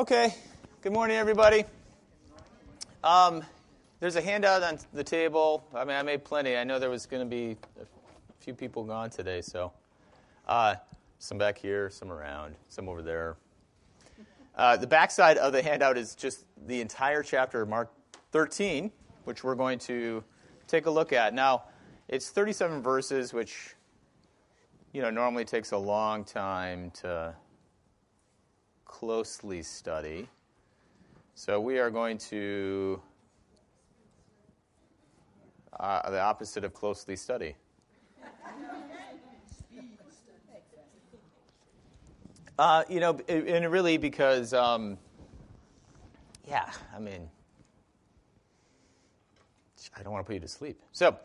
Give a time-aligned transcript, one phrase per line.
[0.00, 0.34] Okay.
[0.80, 1.62] Good morning, everybody.
[3.04, 3.44] Um,
[4.00, 5.62] there's a handout on the table.
[5.74, 6.56] I mean, I made plenty.
[6.56, 7.84] I know there was going to be a
[8.42, 9.72] few people gone today, so
[10.48, 10.76] uh,
[11.18, 13.36] some back here, some around, some over there.
[14.56, 17.92] Uh, the backside of the handout is just the entire chapter of Mark
[18.32, 18.90] 13,
[19.24, 20.24] which we're going to
[20.66, 21.34] take a look at.
[21.34, 21.64] Now,
[22.08, 23.74] it's 37 verses, which
[24.94, 27.34] you know normally takes a long time to
[28.90, 30.28] closely study.
[31.36, 33.00] So we are going to
[35.78, 37.54] uh, the opposite of closely study.
[42.58, 44.98] Uh, you know, and really because, um,
[46.46, 47.30] yeah, I mean,
[49.96, 50.78] I don't want to put you to sleep.
[50.92, 51.16] So,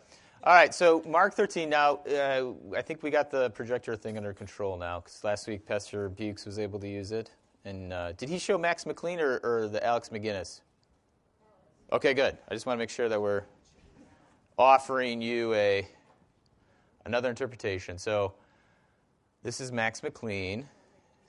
[0.44, 1.68] all right, so Mark 13.
[1.68, 5.66] Now, uh, I think we got the projector thing under control now because last week
[5.66, 7.32] Pastor Bukes was able to use it.
[7.66, 10.62] And uh, did he show Max McLean or, or the Alex McGinnis?
[11.92, 12.38] Okay, good.
[12.48, 13.44] I just want to make sure that we're
[14.58, 15.88] offering you a
[17.06, 17.98] another interpretation.
[17.98, 18.34] So
[19.42, 20.67] this is Max McLean.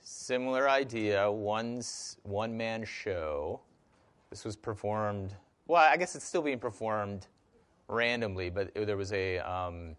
[0.01, 3.59] Similar idea, one's one man show.
[4.29, 5.33] This was performed.
[5.67, 7.27] Well, I guess it's still being performed
[7.87, 9.95] randomly, but it, there was a um,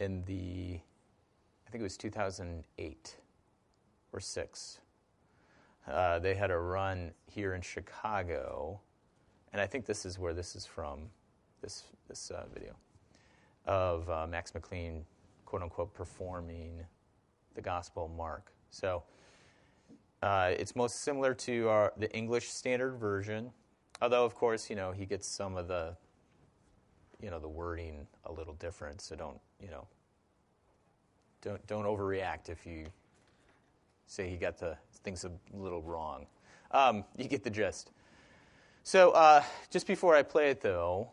[0.00, 0.80] in the
[1.66, 3.16] I think it was 2008
[4.12, 4.80] or six
[5.90, 8.80] uh, they had a run here in Chicago,
[9.52, 11.08] and I think this is where this is from,
[11.62, 12.74] this, this uh, video,
[13.66, 15.04] of uh, Max McLean,
[15.44, 16.84] quote unquote, performing
[17.54, 18.52] the Gospel Mark.
[18.70, 19.02] So
[20.22, 23.50] uh, it's most similar to our, the English Standard Version,
[24.02, 25.96] although, of course, you know, he gets some of the,
[27.20, 29.86] you know, the wording a little different, so don't, you know,
[31.42, 32.86] don't, don't overreact if you
[34.06, 36.26] say he got the things a little wrong.
[36.70, 37.90] Um, you get the gist.
[38.82, 41.10] So, uh, just before I play it, though,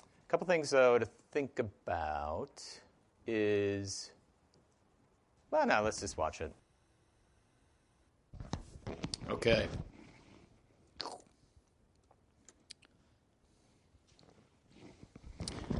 [0.00, 2.62] a couple things though to think about
[3.26, 4.10] is
[5.50, 6.52] well, now let's just watch it.
[9.30, 9.68] Okay.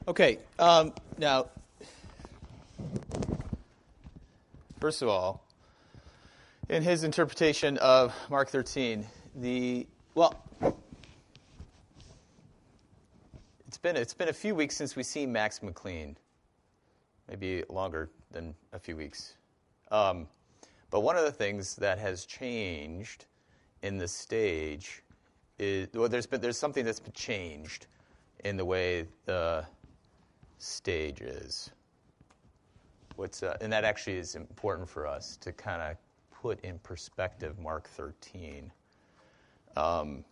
[0.06, 0.38] Okay.
[0.58, 1.46] Um, now,
[4.78, 5.43] first of all,
[6.68, 9.06] in his interpretation of Mark 13.
[9.36, 10.42] The well,
[13.66, 16.16] it's been it's been a few weeks since we've seen Max McLean,
[17.28, 19.34] maybe longer than a few weeks.
[19.90, 20.26] Um,
[20.90, 23.26] but one of the things that has changed
[23.82, 25.02] in the stage
[25.58, 27.86] is well, there's been there's something that's been changed
[28.44, 29.66] in the way the
[30.58, 31.70] stage is.
[33.16, 35.96] What's uh, and that actually is important for us to kind of
[36.44, 38.70] put in perspective Mark 13,
[39.76, 40.22] um,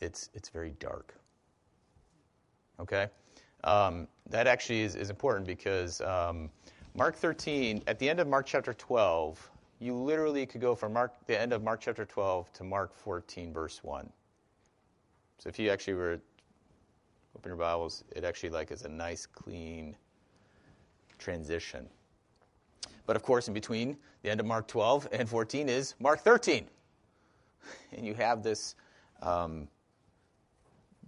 [0.00, 1.14] it's, it's very dark.
[2.80, 3.08] Okay?
[3.64, 6.48] Um, that actually is, is important because um,
[6.94, 11.12] Mark 13, at the end of Mark chapter 12, you literally could go from Mark,
[11.26, 14.10] the end of Mark chapter 12 to Mark 14, verse 1.
[15.36, 16.18] So if you actually were
[17.36, 19.94] open your Bibles, it actually like is a nice, clean
[21.18, 21.86] transition.
[23.06, 26.66] But of course, in between the end of Mark 12 and 14 is Mark 13.
[27.92, 28.74] And you have this,
[29.22, 29.68] um,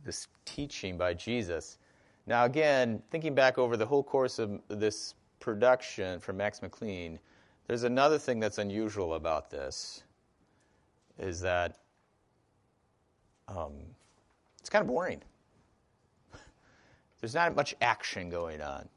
[0.05, 1.79] this teaching by Jesus.
[2.27, 7.19] Now, again, thinking back over the whole course of this production from Max McLean,
[7.67, 10.03] there's another thing that's unusual about this
[11.19, 11.79] is that
[13.49, 13.73] um,
[14.61, 15.23] it's kind of boring.
[17.21, 18.89] There's not much action going on.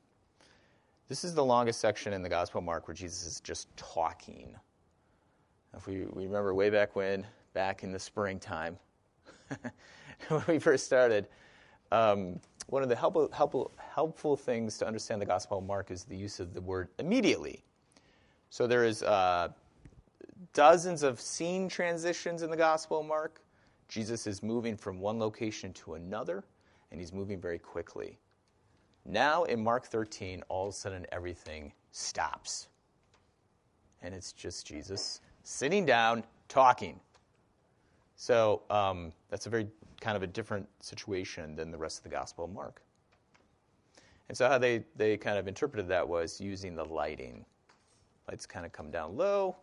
[1.10, 4.56] This is the longest section in the Gospel of Mark where Jesus is just talking.
[5.76, 7.26] If we, we remember way back when,
[7.56, 8.78] back in the springtime,
[10.28, 11.28] when we first started,
[11.92, 16.04] um, one of the helpful, helpful, helpful things to understand the Gospel of Mark is
[16.04, 17.64] the use of the word immediately.
[18.52, 19.48] So there is uh,
[20.54, 23.42] dozens of scene transitions in the Gospel of Mark.
[23.88, 26.44] Jesus is moving from one location to another,
[26.92, 28.20] and he's moving very quickly.
[29.10, 32.68] Now in Mark 13, all of a sudden everything stops.
[34.04, 37.00] And it's just Jesus sitting down, talking.
[38.16, 39.68] So um, that's a very
[40.00, 42.84] kind of a different situation than the rest of the Gospel of Mark.
[44.28, 47.44] And so how they, they kind of interpreted that was using the lighting.
[48.28, 49.56] Lights kind of come down low,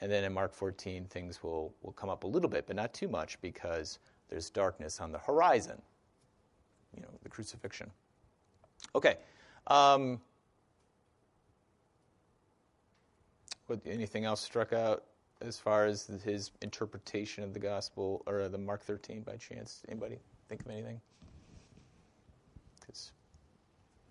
[0.00, 2.94] and then in Mark 14, things will, will come up a little bit, but not
[2.94, 3.98] too much because
[4.30, 5.82] there's darkness on the horizon,
[6.94, 7.90] you know, the crucifixion.
[8.94, 9.16] Okay.
[9.66, 10.20] Um,
[13.66, 15.04] what, anything else struck out
[15.40, 19.82] as far as his interpretation of the gospel or the Mark 13 by chance?
[19.88, 21.00] Anybody think of anything?
[22.80, 23.12] Because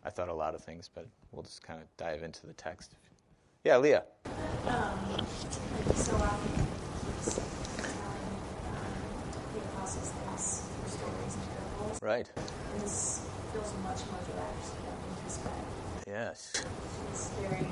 [0.03, 2.95] I thought a lot of things, but we'll just kind of dive into the text.
[3.65, 4.03] Yeah, Leah.
[4.65, 5.25] Um,
[5.95, 7.37] so often um,
[9.53, 11.79] the apostles things through stories and parables.
[12.01, 12.29] Right.
[12.35, 16.07] And this feels much more direct than we expect.
[16.07, 16.63] Yes.
[17.11, 17.67] It's very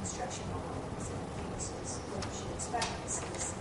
[0.00, 3.02] instructional and this is what you should expect.
[3.04, 3.52] This is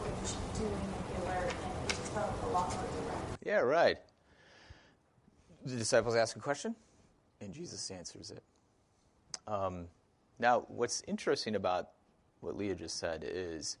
[0.00, 2.84] what you should be doing and be alert, and it just felt a lot more
[3.04, 3.38] direct.
[3.44, 3.98] Yeah, right.
[5.64, 6.74] The disciples ask a question,
[7.40, 8.42] and Jesus answers it.
[9.46, 9.86] Um,
[10.38, 11.90] now, what's interesting about
[12.40, 13.76] what Leah just said is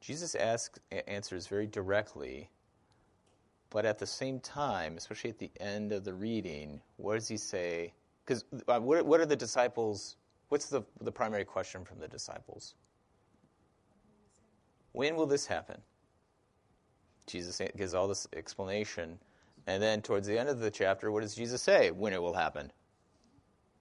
[0.00, 2.50] Jesus asks, answers very directly,
[3.72, 7.38] but at the same time, especially at the end of the reading, what does he
[7.38, 7.94] say?
[8.24, 10.16] Because uh, what, what are the disciples?
[10.50, 12.74] What's the, the primary question from the disciples?
[14.92, 15.80] When will this happen?
[17.26, 19.18] Jesus gives all this explanation.
[19.66, 22.34] And then towards the end of the chapter, what does Jesus say when it will
[22.34, 22.70] happen?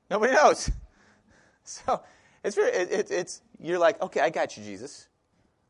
[0.10, 0.72] Nobody knows.
[1.64, 2.02] So
[2.44, 5.08] it's it, it, it's, you're like, okay, I got you, Jesus.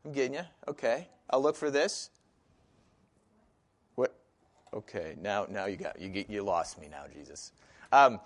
[0.06, 0.44] I'm getting you.
[0.66, 1.06] Okay.
[1.28, 2.08] I'll look for this.
[4.74, 5.16] Okay.
[5.20, 7.52] Now, now you got, you, get, you lost me now, Jesus.
[7.92, 8.20] Um,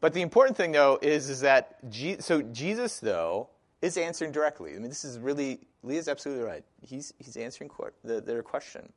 [0.00, 3.48] but the important thing, though, is, is that, Je- so Jesus, though,
[3.80, 4.74] is answering directly.
[4.74, 6.64] I mean, this is really, Leah's absolutely right.
[6.80, 8.92] He's, he's answering court, the, their question.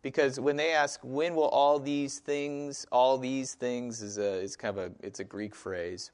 [0.00, 4.56] Because when they ask, when will all these things, all these things is, a, is
[4.56, 6.12] kind of a, it's a Greek phrase.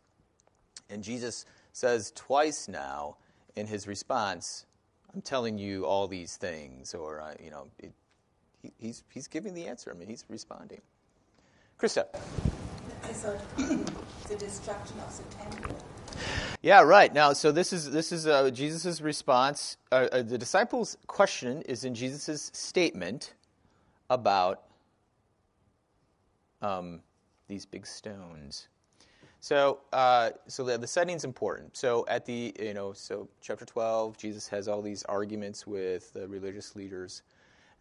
[0.91, 3.17] And Jesus says twice now
[3.57, 4.67] in his response,
[5.13, 7.93] I'm telling you all these things, or, uh, you know, it,
[8.65, 9.91] he, he's, he's giving the answer.
[9.91, 10.81] I mean, he's responding.
[11.79, 12.07] Krista.
[13.13, 15.77] So the destruction of the temple
[16.63, 17.13] yeah, right.
[17.13, 19.77] Now, so this is this is uh, Jesus' response.
[19.93, 23.35] Uh, uh, the disciples' question is in Jesus' statement
[24.09, 24.63] about
[26.63, 27.01] um,
[27.49, 28.69] these big stones.
[29.41, 31.77] So, uh, so the, the setting's important.
[31.77, 36.27] So at the you know, so chapter twelve, Jesus has all these arguments with the
[36.29, 37.23] religious leaders,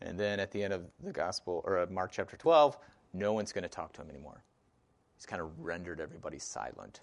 [0.04, 2.78] and then at the end of the gospel or Mark chapter twelve,
[3.14, 4.44] no one's going to talk to him anymore.
[5.16, 7.00] He's kind of rendered everybody silent.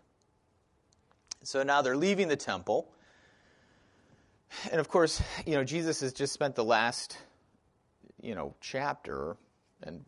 [1.43, 2.93] So now they're leaving the temple.
[4.71, 7.17] And of course, you know, Jesus has just spent the last,
[8.21, 9.37] you know, chapter,
[9.83, 10.05] and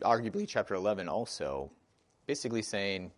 [0.00, 1.70] arguably chapter 11 also,
[2.26, 3.12] basically saying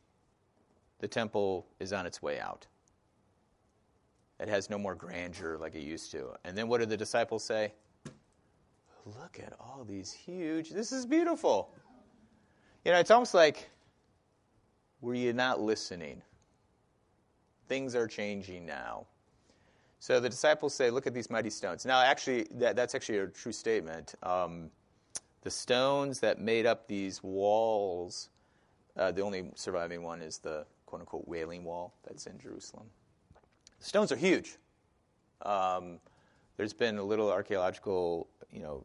[1.00, 2.66] the temple is on its way out.
[4.38, 6.28] It has no more grandeur like it used to.
[6.44, 7.72] And then what do the disciples say?
[9.06, 11.70] Look at all these huge, this is beautiful.
[12.84, 13.70] You know, it's almost like,
[15.00, 16.22] were you not listening?
[17.68, 19.06] Things are changing now.
[20.00, 21.86] So the disciples say, Look at these mighty stones.
[21.86, 24.14] Now, actually, that, that's actually a true statement.
[24.22, 24.70] Um,
[25.42, 28.30] the stones that made up these walls,
[28.96, 32.86] uh, the only surviving one is the quote unquote Wailing Wall that's in Jerusalem.
[33.78, 34.56] The stones are huge.
[35.42, 36.00] Um,
[36.56, 38.84] there's been a little archaeological, you know,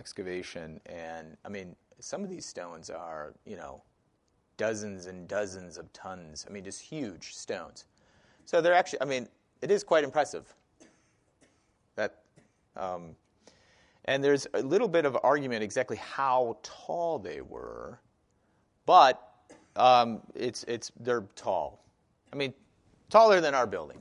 [0.00, 3.82] excavation, and I mean, some of these stones are, you know,
[4.56, 6.46] dozens and dozens of tons.
[6.48, 7.84] I mean, just huge stones.
[8.46, 9.28] So they're actually, I mean,
[9.60, 10.52] it is quite impressive.
[11.96, 12.22] That,
[12.76, 13.14] um,
[14.06, 18.00] and there's a little bit of argument exactly how tall they were,
[18.86, 19.28] but
[19.76, 21.84] um, it's it's they're tall.
[22.32, 22.54] I mean,
[23.10, 24.00] taller than our building.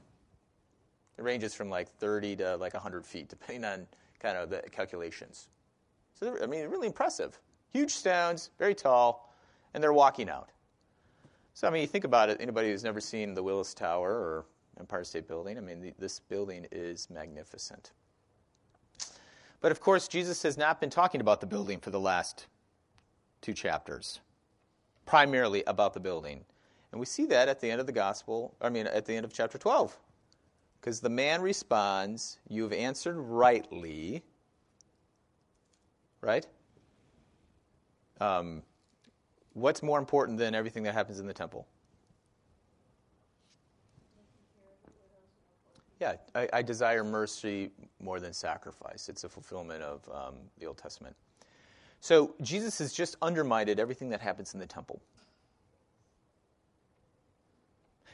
[1.17, 3.85] It ranges from like 30 to like 100 feet, depending on
[4.21, 5.49] kind of the calculations.
[6.19, 7.39] So I mean, really impressive.
[7.71, 9.29] Huge stones, very tall
[9.73, 10.49] and they're walking out.
[11.53, 14.45] So, I mean, you think about it, anybody who's never seen the Willis Tower or
[14.79, 17.91] Empire State Building, I mean, the, this building is magnificent.
[19.61, 22.47] But of course, Jesus has not been talking about the building for the last
[23.41, 24.21] two chapters,
[25.05, 26.45] primarily about the building.
[26.91, 29.25] And we see that at the end of the gospel, I mean, at the end
[29.25, 29.97] of chapter 12.
[30.79, 34.23] Because the man responds, You have answered rightly,
[36.21, 36.45] right?
[38.19, 38.63] Um,
[39.53, 41.67] What's more important than everything that happens in the temple?
[45.99, 47.71] Yeah, I, I desire mercy
[48.01, 49.09] more than sacrifice.
[49.09, 51.13] It's a fulfillment of um, the Old Testament.
[51.99, 55.01] So Jesus has just undermined everything that happens in the temple.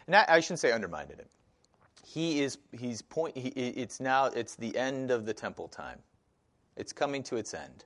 [0.08, 1.28] And I, I shouldn't say undermined it.
[2.04, 3.38] He is he's point.
[3.38, 6.00] He, it's now it's the end of the temple time.
[6.76, 7.86] It's coming to its end,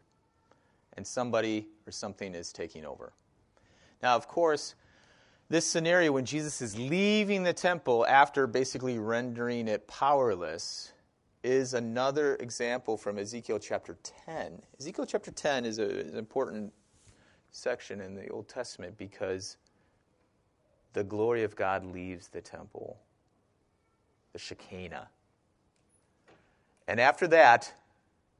[0.93, 3.13] and somebody or something is taking over.
[4.01, 4.75] Now, of course,
[5.49, 10.93] this scenario when Jesus is leaving the temple after basically rendering it powerless
[11.43, 14.61] is another example from Ezekiel chapter 10.
[14.79, 16.73] Ezekiel chapter 10 is, a, an important
[17.51, 19.57] section in the Old Testament because
[20.93, 22.99] the glory of God leaves the temple,
[24.33, 25.09] the Shekinah.
[26.87, 27.73] And after that,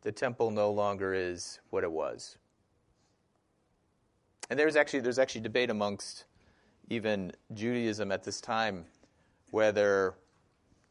[0.01, 2.37] the temple no longer is what it was.
[4.49, 6.25] And there's actually there's actually debate amongst
[6.89, 8.85] even Judaism at this time
[9.51, 10.15] whether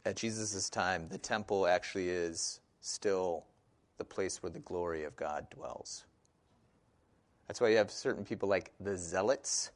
[0.04, 3.44] at Jesus' time the temple actually is still
[3.98, 6.04] the place where the glory of God dwells.
[7.46, 9.70] That's why you have certain people like the Zealots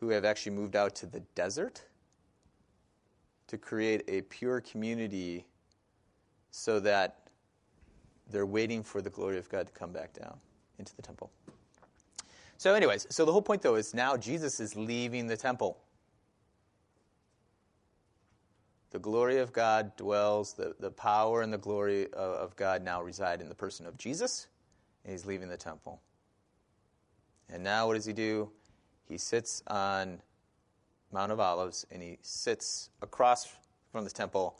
[0.00, 1.84] who have actually moved out to the desert
[3.46, 5.44] to create a pure community
[6.50, 7.19] so that
[8.30, 10.36] they're waiting for the glory of God to come back down
[10.78, 11.30] into the temple.
[12.56, 15.78] So, anyways, so the whole point though is now Jesus is leaving the temple.
[18.90, 23.02] The glory of God dwells, the, the power and the glory of, of God now
[23.02, 24.48] reside in the person of Jesus,
[25.04, 26.00] and he's leaving the temple.
[27.48, 28.50] And now what does he do?
[29.08, 30.20] He sits on
[31.12, 33.48] Mount of Olives and he sits across
[33.90, 34.56] from the temple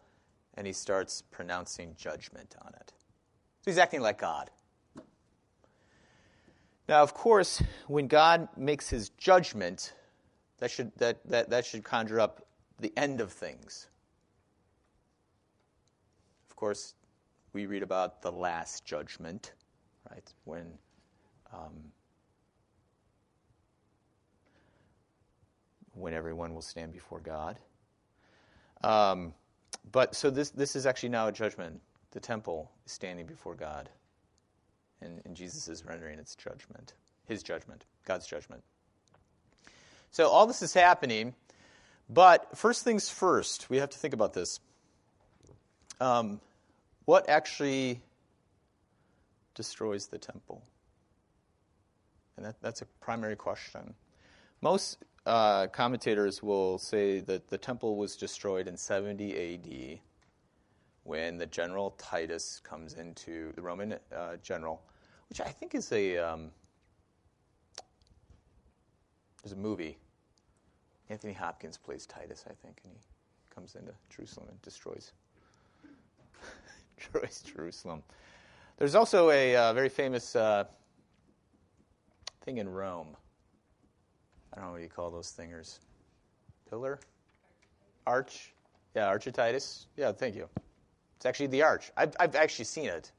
[0.54, 2.92] and he starts pronouncing judgment on it.
[3.62, 4.50] So he's acting like God.
[6.88, 9.92] Now, of course, when God makes his judgment,
[10.58, 12.46] that should, that, that, that should conjure up
[12.80, 13.88] the end of things.
[16.48, 16.94] Of course,
[17.52, 19.52] we read about the last judgment,
[20.10, 20.32] right?
[20.44, 20.66] When
[21.52, 21.72] um,
[25.94, 27.58] when everyone will stand before God.
[28.82, 29.34] Um,
[29.92, 31.80] but so this this is actually now a judgment.
[32.12, 33.88] The temple is standing before God,
[35.00, 36.94] and, and Jesus is rendering its judgment,
[37.26, 38.62] His judgment, God's judgment.
[40.10, 41.34] So all this is happening,
[42.08, 44.58] but first things first, we have to think about this.
[46.00, 46.40] Um,
[47.04, 48.00] what actually
[49.54, 50.62] destroys the temple?
[52.36, 53.94] And that, that's a primary question.
[54.62, 60.00] Most uh, commentators will say that the temple was destroyed in 70 AD
[61.10, 64.80] when the general Titus comes into the Roman uh, general,
[65.28, 66.52] which I think is a um,
[69.42, 69.98] there's a movie.
[71.08, 73.00] Anthony Hopkins plays Titus, I think, and he
[73.52, 75.10] comes into Jerusalem and destroys
[76.96, 78.04] destroys Jerusalem.
[78.78, 80.62] There's also a uh, very famous uh,
[82.44, 83.16] thing in Rome
[84.52, 85.78] I don't know what you call those thingers.
[86.68, 86.98] Pillar?
[88.06, 88.52] Arch?
[88.96, 89.86] Yeah, architis.
[89.96, 90.48] Yeah, thank you.
[91.20, 91.92] It's actually the arch.
[91.98, 93.12] I've, I've actually seen it.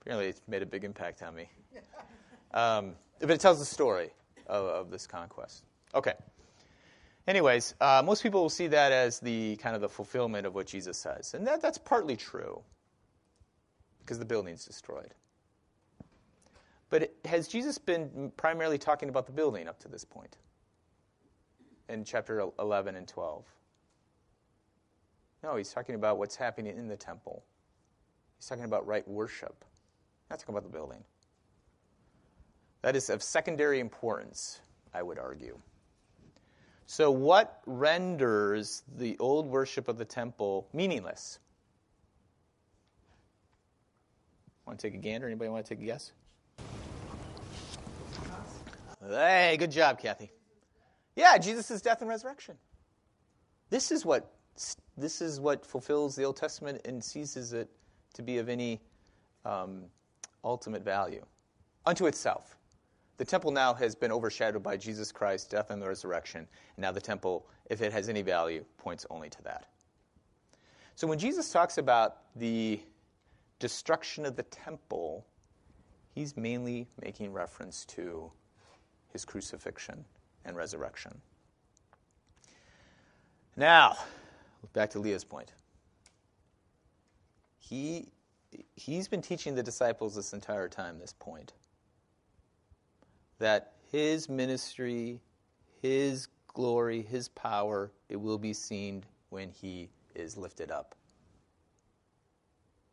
[0.00, 1.50] Apparently, it's made a big impact on me.
[2.54, 4.08] Um, but it tells the story
[4.46, 5.64] of, of this conquest.
[5.94, 6.14] Okay.
[7.26, 10.66] Anyways, uh, most people will see that as the kind of the fulfillment of what
[10.66, 12.62] Jesus says, and that, that's partly true
[14.00, 15.12] because the building's destroyed.
[16.88, 20.38] But has Jesus been primarily talking about the building up to this point?
[21.88, 23.44] in chapter 11 and 12.
[25.42, 27.44] No, he's talking about what's happening in the temple.
[28.38, 29.64] He's talking about right worship,
[30.30, 31.02] not talking about the building.
[32.82, 34.60] That is of secondary importance,
[34.94, 35.58] I would argue.
[36.86, 41.38] So, what renders the old worship of the temple meaningless?
[44.66, 45.26] Want to take a gander?
[45.26, 46.12] Anybody want to take a guess?
[49.06, 50.30] Hey, good job, Kathy.
[51.16, 52.56] Yeah, Jesus' death and resurrection.
[53.70, 54.37] This is what
[54.96, 57.68] this is what fulfills the Old Testament and ceases it
[58.14, 58.80] to be of any
[59.44, 59.84] um,
[60.44, 61.24] ultimate value
[61.86, 62.56] unto itself.
[63.16, 66.46] The temple now has been overshadowed by Jesus Christ, death and the resurrection,
[66.76, 69.66] and now the temple, if it has any value, points only to that.
[70.94, 72.80] So when Jesus talks about the
[73.58, 75.26] destruction of the temple,
[76.14, 78.30] he's mainly making reference to
[79.12, 80.04] his crucifixion
[80.44, 81.20] and resurrection.
[83.56, 83.96] Now,
[84.72, 85.52] back to Leah's point.
[87.58, 88.08] He,
[88.76, 91.52] he's been teaching the disciples this entire time, this point,
[93.38, 95.20] that his ministry,
[95.82, 100.94] his glory, his power, it will be seen when he is lifted up.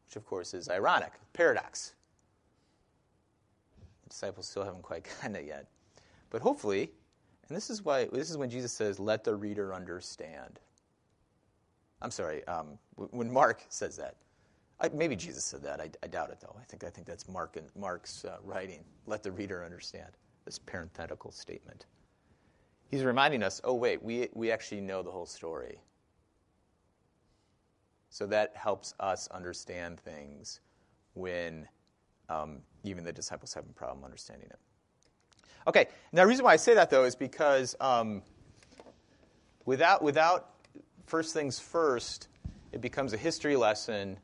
[0.06, 1.94] Which, of course, is ironic, paradox.
[4.04, 5.68] The disciples still haven't quite gotten it yet.
[6.30, 6.92] But hopefully,
[7.48, 10.60] and this is why this is when Jesus says, "Let the reader understand."
[12.02, 12.46] I'm sorry.
[12.48, 14.16] Um, when Mark says that,
[14.80, 15.80] I, maybe Jesus said that.
[15.80, 16.56] I, I, doubt it, though.
[16.60, 18.84] I think I think that's Mark and Mark's uh, writing.
[19.06, 20.12] Let the reader understand
[20.44, 21.86] this parenthetical statement.
[22.90, 25.80] He's reminding us, oh wait, we we actually know the whole story.
[28.10, 30.62] So that helps us understand things
[31.16, 31.68] when
[32.30, 34.60] um, even the disciples have a problem understanding it.
[35.68, 38.22] Okay, now the reason why I say that, though, is because um,
[39.66, 40.55] without, without
[41.16, 42.28] first things first,
[42.74, 44.18] it becomes a history lesson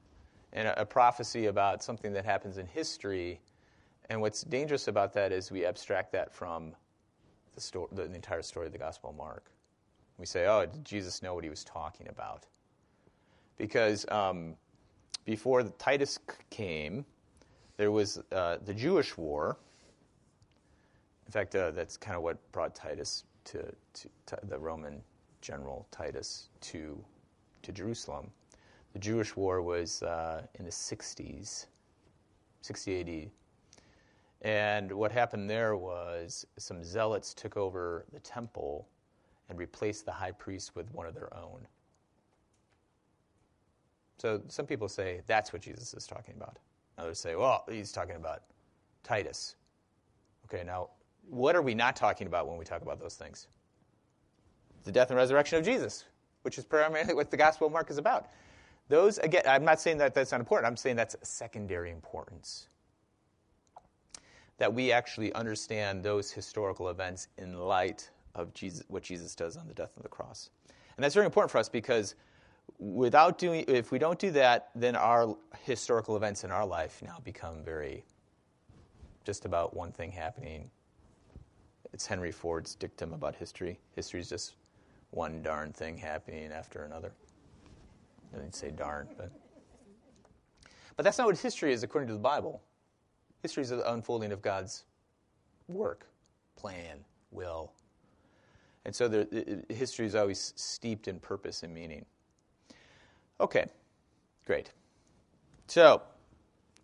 [0.52, 3.40] and a, a prophecy about something that happens in history.
[4.10, 6.74] And what's dangerous about that is we abstract that from
[7.56, 9.46] the, sto- the, the entire story of the Gospel of Mark.
[10.18, 12.46] We say, oh, did Jesus know what he was talking about?
[13.56, 14.58] Because um,
[15.24, 16.20] before Titus
[16.50, 17.06] came,
[17.78, 19.58] there was uh, the Jewish war.
[21.26, 25.02] In fact, uh, that's kind of what brought Titus to, to, to, the Roman
[25.42, 27.04] general Titus to,
[27.64, 28.32] to Jerusalem.
[28.94, 31.68] The Jewish war was uh, in the 60s,
[32.62, 33.32] 60 AD.
[34.44, 38.88] And what happened there was some zealots took over the temple
[39.50, 41.68] and replaced the high priest with one of their own.
[44.18, 46.58] So some people say that's what Jesus is talking about.
[46.98, 48.44] Others say, well, he's talking about
[49.04, 49.56] Titus.
[50.46, 50.90] Okay, now,
[51.30, 53.48] what are we not talking about when we talk about those things?
[54.84, 56.06] The death and resurrection of Jesus,
[56.42, 58.30] which is primarily what the Gospel of Mark is about.
[58.90, 60.68] Those, again, I'm not saying that that's not important.
[60.68, 62.68] I'm saying that's secondary importance.
[64.58, 69.68] That we actually understand those historical events in light of Jesus, what Jesus does on
[69.68, 70.50] the death of the cross.
[70.98, 72.16] And that's very important for us because
[72.80, 77.18] without doing, if we don't do that, then our historical events in our life now
[77.24, 78.04] become very
[79.24, 80.70] just about one thing happening.
[81.94, 83.80] It's Henry Ford's dictum about history.
[83.96, 84.56] History is just
[85.12, 87.12] one darn thing happening after another.
[88.34, 89.32] I didn't say darn, but
[90.96, 92.62] but that's not what history is according to the Bible.
[93.42, 94.84] History is the unfolding of God's
[95.68, 96.08] work,
[96.56, 97.00] plan,
[97.32, 97.72] will.
[98.86, 102.06] And so the, history is always steeped in purpose and meaning.
[103.40, 103.66] Okay,
[104.46, 104.72] great.
[105.68, 106.02] So,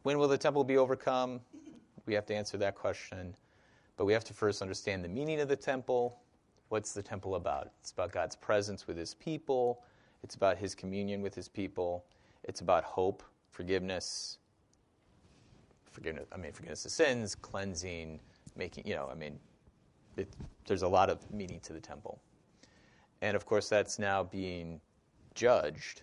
[0.03, 1.41] when will the temple be overcome?
[2.05, 3.35] We have to answer that question.
[3.98, 6.20] But we have to first understand the meaning of the temple.
[6.70, 7.72] What's the temple about?
[7.80, 9.84] It's about God's presence with his people,
[10.24, 12.06] it's about his communion with his people,
[12.44, 14.38] it's about hope, forgiveness,
[15.92, 18.20] forgiveness, I mean, forgiveness of sins, cleansing,
[18.56, 19.40] making, you know, I mean,
[20.18, 20.27] it,
[20.66, 22.20] there's a lot of meaning to the temple.
[23.22, 24.82] And of course, that's now being
[25.34, 26.01] judged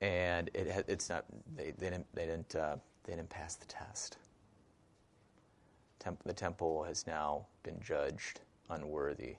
[0.00, 4.18] and it, it's not they, they didn't they didn't uh, they didn't pass the test.
[5.98, 9.36] Temp, the temple has now been judged unworthy,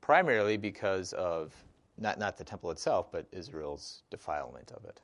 [0.00, 1.54] primarily because of
[1.98, 5.00] not not the temple itself, but Israel's defilement of it.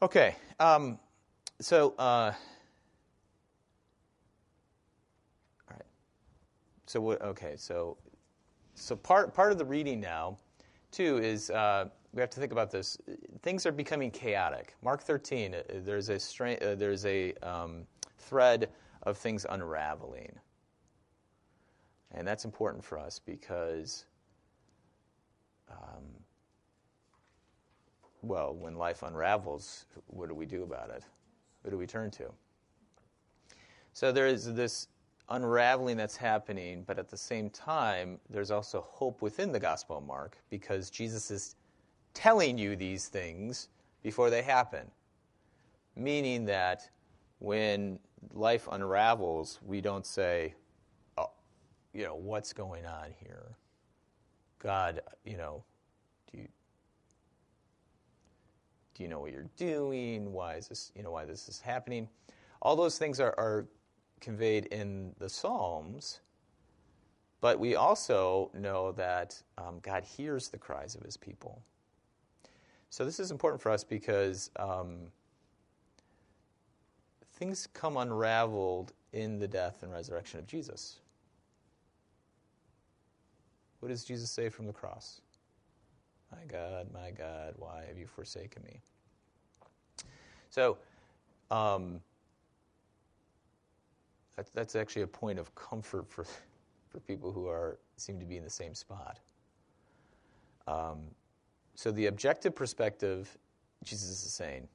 [0.00, 0.98] Okay, um,
[1.60, 1.94] so.
[1.98, 2.32] Uh,
[5.70, 5.82] all right.
[6.86, 7.22] So what?
[7.22, 7.96] Okay, so
[8.74, 10.38] so part part of the reading now
[10.92, 12.98] too, is uh, we have to think about this.
[13.42, 14.76] Things are becoming chaotic.
[14.82, 17.86] Mark 13, uh, there's a, stra- uh, there's a um,
[18.18, 18.68] thread
[19.02, 20.38] of things unraveling.
[22.12, 24.04] And that's important for us because,
[25.70, 26.04] um,
[28.22, 31.02] well, when life unravels, what do we do about it?
[31.64, 32.30] Who do we turn to?
[33.92, 34.88] So there is this
[35.28, 40.04] unraveling that's happening, but at the same time, there's also hope within the Gospel of
[40.04, 41.56] Mark because Jesus is
[42.14, 43.68] telling you these things
[44.02, 44.90] before they happen.
[45.96, 46.90] Meaning that
[47.42, 47.98] when
[48.32, 50.54] life unravels, we don't say,
[51.18, 51.32] oh,
[51.92, 53.56] you know, what's going on here?
[54.60, 55.64] God, you know,
[56.30, 56.48] do you,
[58.94, 60.32] do you know what you're doing?
[60.32, 62.08] Why is this, you know, why this is happening?
[62.62, 63.66] All those things are, are
[64.20, 66.20] conveyed in the Psalms,
[67.40, 71.60] but we also know that um, God hears the cries of his people.
[72.90, 75.08] So this is important for us because um,
[77.34, 81.00] things come unraveled in the death and resurrection of Jesus.
[83.80, 85.20] What does Jesus say from the cross?
[86.30, 88.80] My God, my God, why have you forsaken me?
[90.50, 90.78] So,
[91.50, 92.00] um,
[94.36, 96.24] that, that's actually a point of comfort for,
[96.88, 99.18] for people who are seem to be in the same spot.
[100.66, 101.00] Um,
[101.74, 103.36] so the objective perspective,
[103.84, 104.68] Jesus is saying,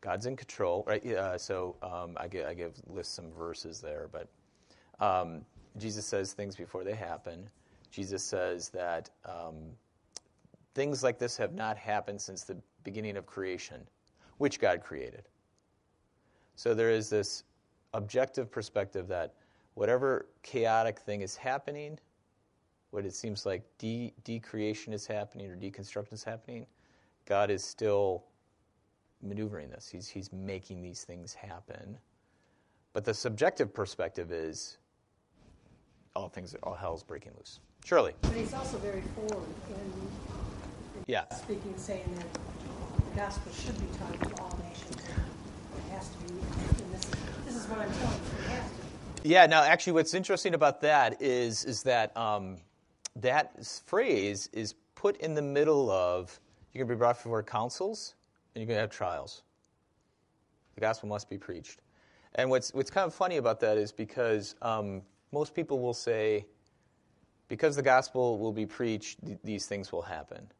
[0.00, 1.04] God's in control, right?
[1.04, 4.28] Uh, so um, I, give, I give list some verses there, but
[5.04, 5.44] um,
[5.78, 7.48] Jesus says things before they happen.
[7.90, 9.54] Jesus says that um,
[10.74, 13.80] things like this have not happened since the beginning of creation,
[14.38, 15.28] which God created.
[16.54, 17.44] So there is this
[17.94, 19.34] objective perspective that
[19.74, 21.98] whatever chaotic thing is happening,
[22.90, 26.66] what it seems like de- decreation is happening or deconstruction is happening,
[27.26, 28.24] God is still
[29.22, 29.88] maneuvering this.
[29.88, 31.98] He's, he's making these things happen.
[32.92, 34.78] But the subjective perspective is
[36.14, 37.60] all things, all hell's breaking loose.
[37.84, 38.14] Shirley.
[38.22, 40.08] But he's also very forward in
[41.06, 41.28] Yeah.
[41.34, 44.96] speaking, saying that the gospel should be taught to all nations.
[44.96, 46.40] It has to be,
[46.92, 47.02] this,
[47.44, 49.28] this is what I'm telling you, it has to be.
[49.28, 52.56] Yeah, now actually what's interesting about that is, is that um,
[53.16, 56.40] that phrase is put in the middle of
[56.72, 58.14] you're going to be brought before councils
[58.56, 59.42] and you're going to have trials.
[60.76, 61.82] The gospel must be preached.
[62.36, 66.46] And what's, what's kind of funny about that is because um, most people will say,
[67.48, 70.50] because the gospel will be preached, th- these things will happen.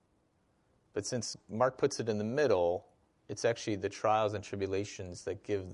[0.93, 2.85] But since Mark puts it in the middle,
[3.31, 5.65] it's actually the trials and tribulations that give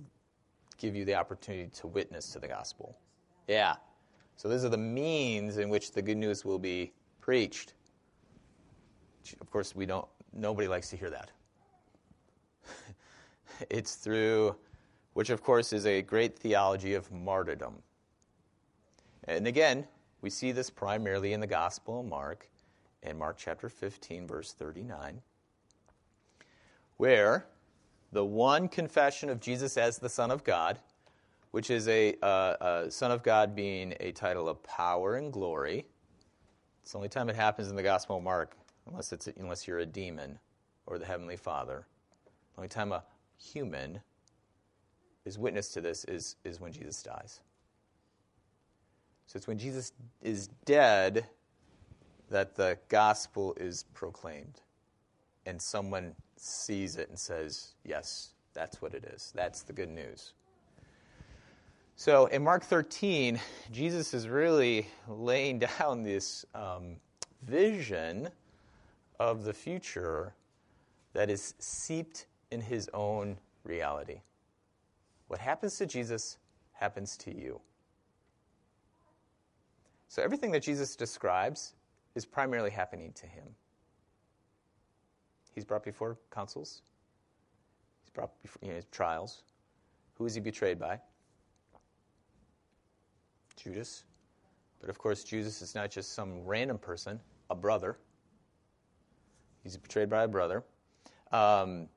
[0.79, 2.97] give you the opportunity to witness to the gospel.
[3.47, 3.75] Yeah.
[4.37, 7.75] So those are the means in which the good news will be preached.
[9.41, 10.07] Of course, we don't.
[10.33, 11.31] Nobody likes to hear that.
[13.71, 14.57] It's through,
[15.15, 17.83] which of course is a great theology of martyrdom.
[19.25, 19.87] And again,
[20.21, 22.49] we see this primarily in the Gospel of Mark,
[23.03, 25.21] in Mark chapter 15, verse 39,
[26.97, 27.47] where
[28.13, 30.79] the one confession of Jesus as the Son of God,
[31.51, 35.85] which is a uh, uh, Son of God being a title of power and glory.
[36.83, 38.57] It's the only time it happens in the Gospel of Mark,
[38.89, 40.39] unless, it's, unless you're a demon
[40.87, 41.87] or the Heavenly Father.
[42.55, 43.03] The only time a
[43.43, 44.01] human
[45.25, 47.41] is witness to this is, is when Jesus dies.
[49.27, 51.27] So it's when Jesus is dead
[52.31, 54.61] that the gospel is proclaimed.
[55.47, 59.33] And someone sees it and says, Yes, that's what it is.
[59.35, 60.35] That's the good news.
[61.97, 66.97] So in Mark 13, Jesus is really laying down this um,
[67.43, 68.29] vision
[69.19, 70.35] of the future
[71.13, 74.21] that is seeped in his own reality.
[75.29, 76.37] What happens to Jesus
[76.73, 77.61] happens to you.
[80.09, 81.73] So everything that Jesus describes
[82.15, 83.45] is primarily happening to him.
[85.55, 86.83] He's brought before councils.
[88.03, 89.43] He's brought before you know, trials.
[90.19, 91.01] Who is he betrayed by?
[93.57, 94.05] Judas.
[94.81, 97.97] But of course, Judas is not just some random person, a brother.
[99.63, 100.65] He's betrayed by a brother.
[101.31, 101.89] Um,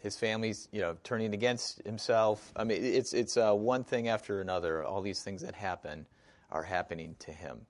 [0.00, 2.52] his family's, you know, turning against himself.
[2.56, 4.84] I mean, it's it's uh, one thing after another.
[4.84, 6.06] All these things that happen
[6.50, 7.66] are happening to him,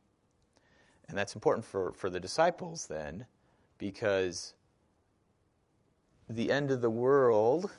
[1.09, 3.27] and that's important for for the disciples then,
[3.79, 4.55] because
[6.29, 7.71] the end of the world,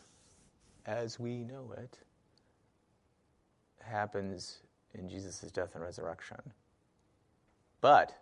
[0.85, 1.99] as we know it,
[3.79, 4.59] happens
[4.93, 6.39] in Jesus' death and resurrection.
[7.81, 8.13] But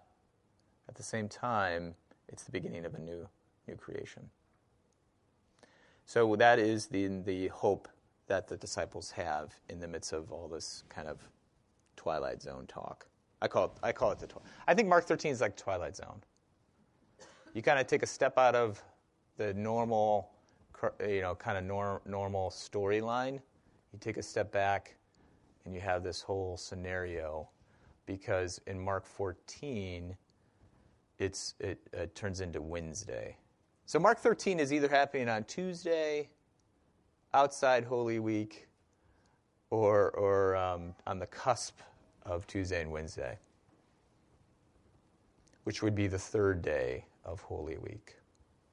[0.90, 1.96] at the same time,
[2.28, 3.28] it's the beginning of a new
[3.68, 4.30] new creation.
[6.08, 7.90] So that is the the hope
[8.28, 11.20] that the disciples have in the midst of all this kind of
[11.98, 13.06] twilight zone talk.
[13.42, 15.98] I call it I call it the twi- I think Mark 13 is like twilight
[15.98, 16.24] zone.
[17.54, 18.82] You kind of take a step out of
[19.36, 20.30] the normal
[21.06, 23.34] you know kind of nor- normal storyline.
[23.92, 24.96] You take a step back
[25.66, 27.50] and you have this whole scenario
[28.06, 30.16] because in Mark 14
[31.20, 33.36] it's it, it turns into Wednesday.
[33.88, 36.28] So Mark 13 is either happening on Tuesday,
[37.34, 38.68] outside Holy Week,
[39.70, 41.80] or or um, on the cusp
[42.26, 43.40] of Tuesday and Wednesday,
[45.64, 48.18] which would be the third day of Holy Week,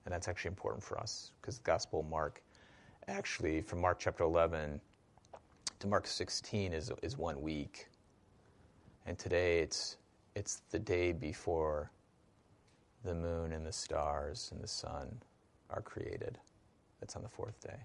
[0.05, 2.42] and that's actually important for us because the Gospel of Mark,
[3.07, 4.81] actually from Mark chapter 11
[5.79, 7.87] to Mark 16 is is one week,
[9.07, 9.96] and today it's
[10.35, 11.92] it's the day before
[13.05, 15.21] the moon and the stars and the sun
[15.71, 16.38] are created.
[17.01, 17.79] That's on the fourth day.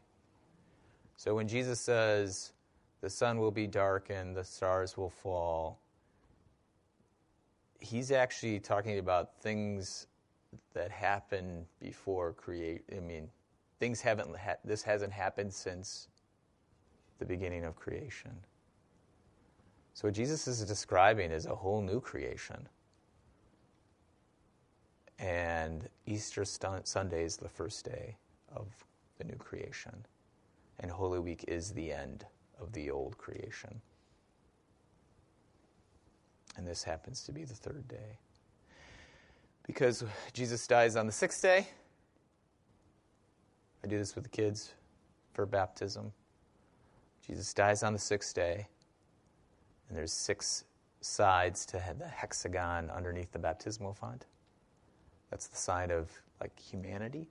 [1.17, 2.53] So when Jesus says,
[3.01, 5.79] the sun will be darkened, the stars will fall,
[7.79, 10.07] he's actually talking about things
[10.73, 12.83] that happen before create.
[12.95, 13.29] I mean,
[13.79, 16.07] things haven't, ha- this hasn't happened since
[17.19, 18.31] the beginning of creation.
[19.93, 22.67] So what Jesus is describing is a whole new creation.
[25.19, 28.15] And Easter Sunday is the first day
[28.55, 28.67] of
[29.17, 30.05] the new creation.
[30.79, 32.25] And Holy Week is the end
[32.59, 33.81] of the old creation.
[36.55, 38.17] And this happens to be the third day.
[39.67, 40.03] Because
[40.33, 41.67] Jesus dies on the sixth day.
[43.83, 44.73] I do this with the kids
[45.33, 46.11] for baptism.
[47.25, 48.67] Jesus dies on the sixth day.
[49.87, 50.63] And there's six
[51.01, 54.25] sides to the hexagon underneath the baptismal font.
[55.29, 57.27] That's the sign of like humanity.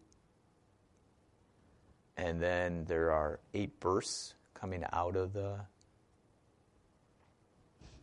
[2.17, 5.61] And then there are eight bursts coming out of the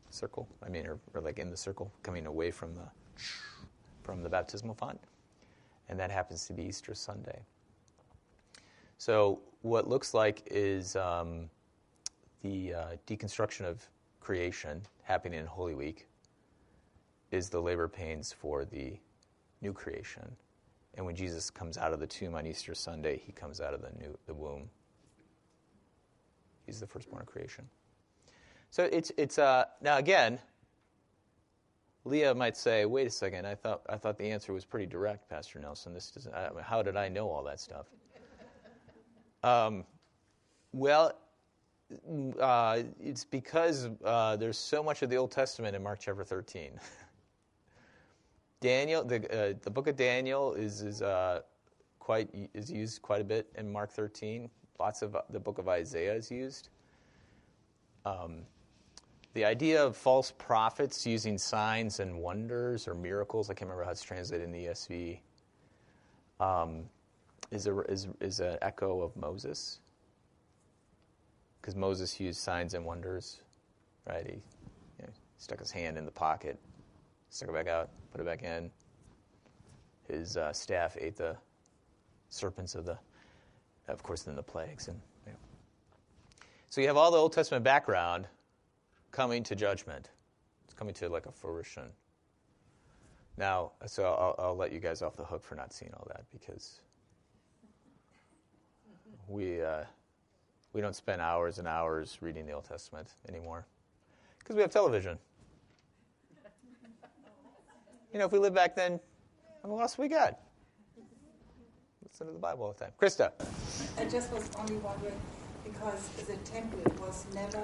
[0.10, 0.48] circle.
[0.66, 2.88] I mean, or, or like in the circle, coming away from the
[4.04, 5.00] from the baptismal font,
[5.90, 7.42] and that happens to be Easter Sunday.
[8.98, 11.50] So what looks like is um,
[12.42, 13.88] the uh, deconstruction of
[14.22, 16.08] creation happening in Holy Week
[17.32, 18.98] is the labor pains for the
[19.66, 20.36] new creation.
[20.94, 23.82] And when Jesus comes out of the tomb on Easter Sunday, he comes out of
[23.82, 24.70] the new the womb.
[26.66, 27.68] He's the firstborn of creation.
[28.70, 30.40] So it's it's uh, now again.
[32.06, 33.48] Leah might say, "Wait a second.
[33.48, 35.94] I thought I thought the answer was pretty direct, Pastor Nelson.
[35.94, 36.34] This doesn't.
[36.34, 37.88] I, how did I know all that stuff?"
[39.44, 39.86] Um,
[40.72, 41.12] well,
[42.40, 46.80] uh, it's because uh, there's so much of the Old Testament in Mark chapter 13.
[48.66, 51.42] Daniel, the, uh, the book of Daniel is, is uh,
[52.00, 54.50] quite is used quite a bit in Mark 13.
[54.80, 56.70] Lots of uh, the book of Isaiah is used.
[58.08, 58.38] Um,
[59.36, 63.92] the idea of false prophets using signs and wonders or miracles, I can't remember how
[63.92, 65.20] it's translated in the ESV,
[66.40, 66.86] um,
[67.52, 69.80] is, a, is, is an echo of Moses.
[71.62, 73.42] Because Moses used signs and wonders,
[74.08, 74.26] right?
[74.26, 74.40] He you
[75.02, 76.58] know, stuck his hand in the pocket,
[77.36, 78.72] stuck it back out, put it back in.
[80.08, 81.36] His uh, staff ate the
[82.30, 82.98] serpents of the,
[83.90, 84.88] of course, then the plagues.
[84.88, 85.38] And you know.
[86.70, 88.26] so you have all the Old Testament background
[89.12, 90.12] coming to judgment.
[90.64, 91.90] It's coming to like a fruition.
[93.36, 96.24] Now, so I'll, I'll let you guys off the hook for not seeing all that
[96.32, 96.80] because
[99.28, 99.84] we uh,
[100.72, 103.66] we don't spend hours and hours reading the Old Testament anymore
[104.40, 105.18] because we have television.
[108.16, 108.98] You know, if we lived back then,
[109.64, 110.40] what else we got?
[112.02, 112.94] Listen to the Bible all the time.
[112.98, 113.34] Krista.
[113.98, 115.20] I just was only wondering
[115.66, 117.62] because the temple was never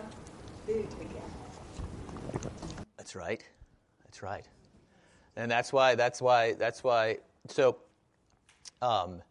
[0.67, 2.51] built again.
[2.97, 3.41] That's right.
[4.03, 4.45] That's right.
[5.37, 5.95] And that's why.
[5.95, 6.51] That's why.
[6.55, 7.19] That's why.
[7.47, 7.77] So,
[8.81, 9.21] um,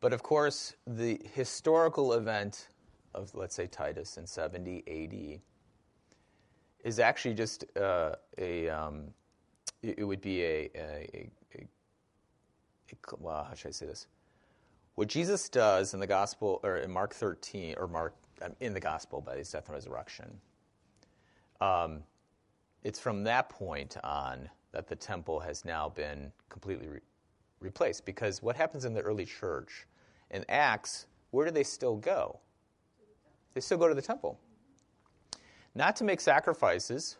[0.00, 2.66] but of course, the historical event
[3.14, 5.40] of, let's say, Titus in 70 AD
[6.84, 9.14] is actually just uh, a, um,
[9.82, 11.66] it, would be a, a, a, a,
[13.18, 14.06] well, how should I say this?
[14.94, 18.80] What Jesus does in the gospel, or in Mark 13, or Mark, um, in the
[18.80, 20.40] gospel by his death and resurrection,
[21.60, 22.02] um,
[22.82, 27.00] it's from that point on that the temple has now been completely re-
[27.60, 28.04] replaced.
[28.04, 29.86] Because what happens in the early church,
[30.30, 32.38] in Acts, where do they still go?
[33.54, 34.38] They still go to the temple.
[35.74, 37.16] Not to make sacrifices,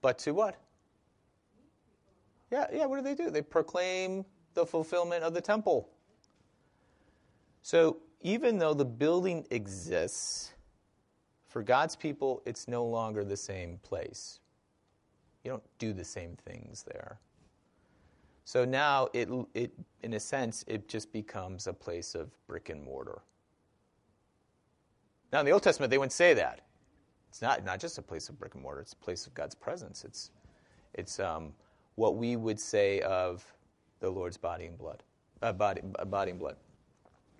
[0.00, 0.60] but to what?
[2.56, 3.28] Yeah, yeah, what do they do?
[3.28, 5.90] They proclaim the fulfillment of the temple.
[7.60, 10.54] So even though the building exists,
[11.48, 14.40] for God's people, it's no longer the same place.
[15.44, 17.20] You don't do the same things there.
[18.46, 22.82] So now, it, it, in a sense, it just becomes a place of brick and
[22.82, 23.20] mortar.
[25.30, 26.62] Now, in the Old Testament, they wouldn't say that.
[27.28, 29.54] It's not, not just a place of brick and mortar, it's a place of God's
[29.54, 30.06] presence.
[30.06, 30.30] It's,
[30.94, 31.52] it's um,
[31.96, 33.44] what we would say of
[34.00, 35.02] the Lord's body and blood,
[35.42, 36.56] uh, body, body and blood.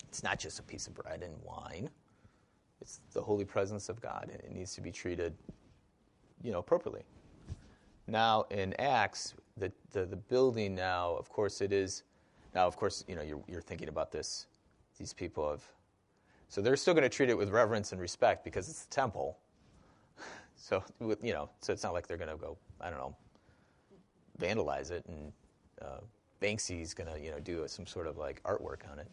[0.09, 1.89] It's not just a piece of bread and wine.
[2.81, 5.35] It's the holy presence of God, and it needs to be treated,
[6.43, 7.05] you know, appropriately.
[8.07, 12.05] Now, in Acts, the, the, the building now, of course, it is.
[12.55, 14.47] Now, of course, you know, you're, you're thinking about this.
[14.99, 15.65] These people have.
[16.49, 19.39] So they're still going to treat it with reverence and respect because it's the temple.
[20.59, 20.83] So,
[21.23, 23.15] you know, so it's not like they're going to go, I don't know,
[24.39, 25.33] vandalize it and
[25.83, 26.01] uh,
[26.41, 29.11] Banksy's going to, you know, do some sort of like artwork on it.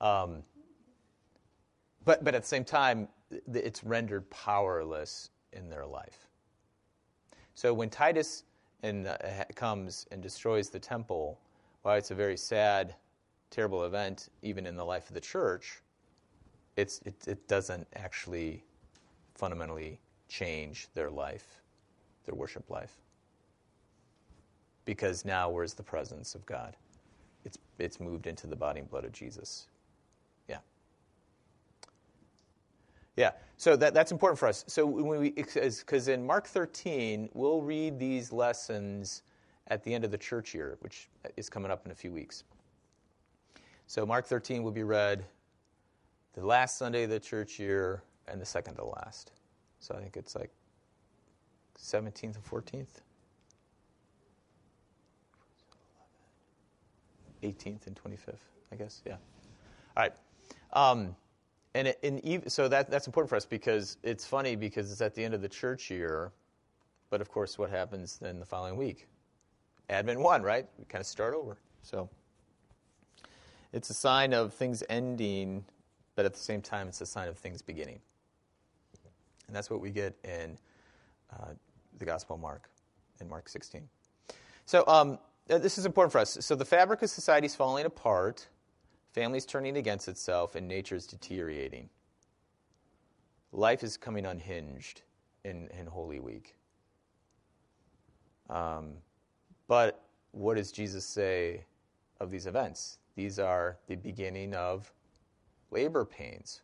[0.00, 0.42] Um,
[2.04, 3.08] but, but at the same time,
[3.52, 6.28] it's rendered powerless in their life.
[7.54, 8.44] So when Titus
[8.82, 9.16] and uh,
[9.54, 11.38] comes and destroys the temple,
[11.82, 12.94] while it's a very sad,
[13.50, 15.80] terrible event, even in the life of the church,
[16.76, 18.64] it's, it, it doesn't actually
[19.34, 21.62] fundamentally change their life,
[22.24, 22.96] their worship life.
[24.84, 26.76] Because now where's the presence of God?
[27.44, 29.66] It's, it's moved into the body and blood of Jesus.
[30.48, 30.58] Yeah.
[33.16, 34.64] Yeah, so that, that's important for us.
[34.66, 39.22] So when we, because in Mark 13, we'll read these lessons
[39.68, 42.44] at the end of the church year, which is coming up in a few weeks.
[43.86, 45.24] So Mark 13 will be read
[46.34, 49.32] the last Sunday of the church year and the second to last.
[49.80, 50.50] So I think it's like
[51.78, 53.00] 17th and 14th?
[57.42, 58.36] 18th and 25th,
[58.70, 59.02] I guess.
[59.06, 59.16] Yeah.
[59.96, 60.12] All right.
[60.72, 61.14] Um,
[61.74, 61.94] and
[62.48, 65.40] so that, that's important for us because it's funny because it's at the end of
[65.40, 66.32] the church year,
[67.08, 69.08] but of course, what happens then the following week?
[69.88, 70.66] Advent 1, right?
[70.78, 71.56] We kind of start over.
[71.82, 72.08] So
[73.72, 75.64] it's a sign of things ending,
[76.14, 78.00] but at the same time, it's a sign of things beginning.
[79.46, 80.58] And that's what we get in
[81.32, 81.52] uh,
[81.98, 82.70] the Gospel of Mark,
[83.20, 83.88] in Mark 16.
[84.66, 86.38] So um, this is important for us.
[86.40, 88.48] So the fabric of society is falling apart,
[89.12, 91.88] families turning against itself, and nature is deteriorating.
[93.52, 95.02] Life is coming unhinged
[95.44, 96.56] in, in Holy Week.
[98.48, 98.94] Um,
[99.68, 101.64] but what does Jesus say
[102.20, 102.98] of these events?
[103.14, 104.92] These are the beginning of
[105.70, 106.62] labor pains,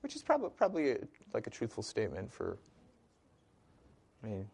[0.00, 0.98] which is probably probably a,
[1.32, 2.58] like a truthful statement for.
[4.22, 4.48] I mean,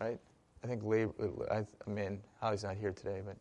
[0.00, 0.18] right?
[0.62, 1.12] I think labor.
[1.50, 3.36] I, I mean, Holly's not here today, but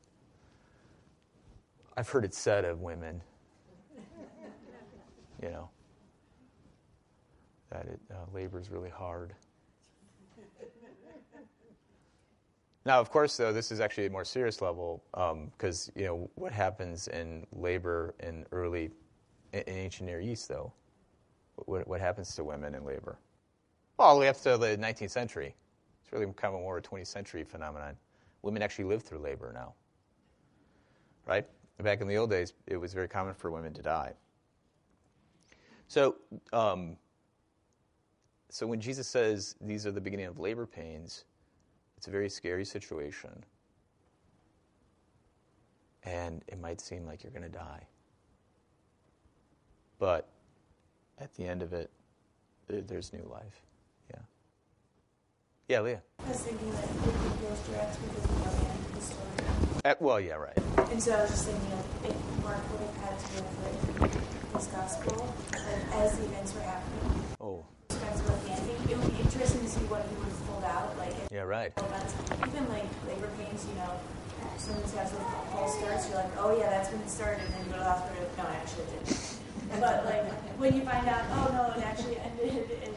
[1.97, 3.21] I've heard it said of women.
[5.41, 5.69] You know,
[7.71, 9.33] that it, uh, labor is really hard.
[12.85, 15.03] Now, of course, though, this is actually a more serious level
[15.51, 18.89] because you know what happens in labor in early
[19.53, 20.71] in ancient Near East, though.
[21.65, 23.19] What, what happens to women in labor?
[23.97, 25.55] Well, all the way up to the 19th century.
[26.09, 27.95] It's really kind of more a 20th century phenomenon.
[28.41, 29.75] Women actually live through labor now,
[31.27, 31.45] right?
[31.77, 34.13] Back in the old days, it was very common for women to die.
[35.87, 36.15] So,
[36.51, 36.97] um,
[38.49, 41.25] so when Jesus says these are the beginning of labor pains,
[41.95, 43.43] it's a very scary situation.
[46.05, 47.85] And it might seem like you're going to die.
[49.99, 50.27] But
[51.19, 51.91] at the end of it,
[52.67, 53.61] there's new life.
[55.69, 55.81] Yeah.
[55.81, 56.01] Leah.
[56.25, 59.85] I was thinking that it goes direct because we know the end of the story.
[59.85, 60.57] Uh, well, yeah, right.
[60.89, 64.17] And so I was just thinking like, if Mark would have had to have written
[64.57, 69.13] his gospel like, as the events were happening, Oh, describes about the ending, it would
[69.13, 70.97] be interesting to see what he would have pulled out.
[70.97, 71.69] Like, if yeah, right.
[72.49, 73.93] even like labor pains, you know,
[74.57, 75.21] sometimes has a
[75.53, 77.85] false starts, you're like, oh yeah, that's when it started, and then you go to
[77.85, 79.38] the hospital, no, actually it didn't.
[79.79, 80.25] But like,
[80.59, 82.93] when you find out, oh no, it actually ended, and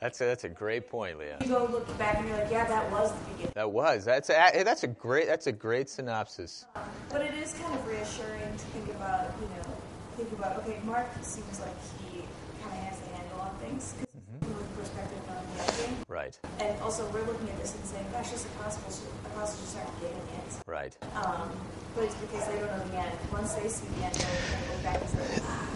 [0.00, 1.38] That's a, that's a great point, Leah.
[1.40, 3.52] you go look back and you're like, yeah, that was the beginning.
[3.54, 6.66] That was that's a, that's a great that's a great synopsis.
[6.76, 9.76] Uh, but it is kind of reassuring to think about, you know,
[10.16, 11.74] think about, okay, Mark seems like
[12.10, 12.18] he
[12.62, 16.03] kind of has a handle on things, because from the perspective of the ending.
[16.14, 19.74] Right, And also, we're looking at this and saying, gosh, this apostle should, apostles just
[19.82, 20.46] aren't getting it.
[20.64, 20.94] right.
[21.18, 21.50] Um,
[21.96, 23.18] but it's because they don't know the end.
[23.32, 25.66] Once they see the end, they're going to go back and say, ah.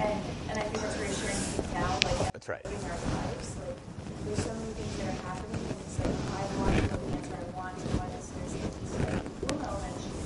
[0.00, 2.64] And, and I think that's reassuring to think now, like, That's right.
[2.64, 3.76] in our lives, like,
[4.24, 7.10] there's so many things that are happening, and it's like, I want to know the
[7.20, 10.16] answer, I want to know this, there's things that we'll know eventually,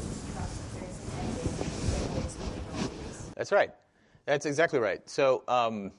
[0.78, 3.26] there's an ending, and there's really no peace.
[3.34, 3.74] That's right.
[4.22, 5.02] That's exactly right.
[5.10, 5.90] So, um,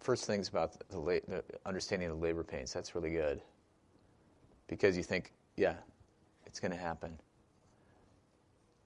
[0.00, 2.72] first things about the, la- the understanding of labor pains.
[2.72, 3.40] That's really good
[4.66, 5.74] because you think, yeah,
[6.46, 7.18] it's going to happen.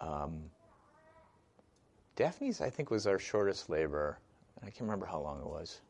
[0.01, 0.43] Um,
[2.17, 4.19] Daphne's, I think, was our shortest labor.
[4.61, 5.81] I can't remember how long it was,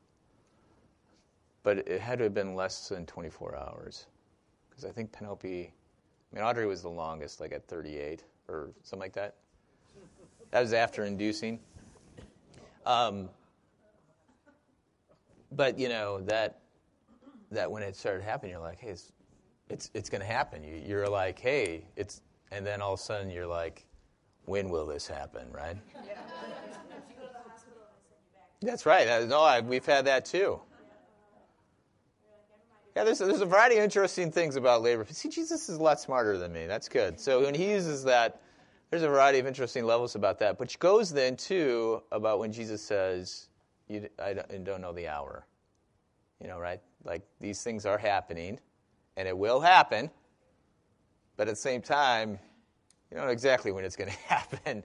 [1.63, 4.07] but it had to have been less than 24 hours
[4.69, 9.01] because I think Penelope, I mean, Audrey was the longest, like at 38 or something
[9.01, 9.37] like that.
[10.51, 11.61] That was after inducing.
[12.87, 13.29] Um,
[15.57, 16.61] but you know that
[17.51, 19.12] that when it started happening, you're like, hey, it's
[19.69, 20.62] it's, it's going to happen.
[20.62, 22.21] You, you're like, hey, it's,
[22.53, 23.87] and then all of a sudden you're like,
[24.45, 25.75] when will this happen, right?
[25.75, 28.61] Did you go to the hospital and they send you back?
[28.61, 29.09] That's right.
[29.09, 30.61] Uh, No, I, we've had that too.
[32.95, 35.05] Yeah, there's, there's a variety of interesting things about labor.
[35.11, 36.67] See, Jesus is a lot smarter than me.
[36.67, 37.19] That's good.
[37.19, 38.40] So when he uses that,
[38.90, 40.61] there's a variety of interesting levels about that.
[40.61, 43.49] Which goes then too about when Jesus says,
[43.94, 45.46] you, I don't, know the hour.
[46.40, 46.80] You know, right?
[47.04, 48.59] Like these things are happening,
[49.16, 50.11] and it will happen,
[51.36, 52.38] but at the same time,
[53.11, 54.84] you don't know exactly when it's going to happen.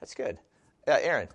[0.00, 0.38] That's good.
[0.86, 1.28] Uh, Aaron.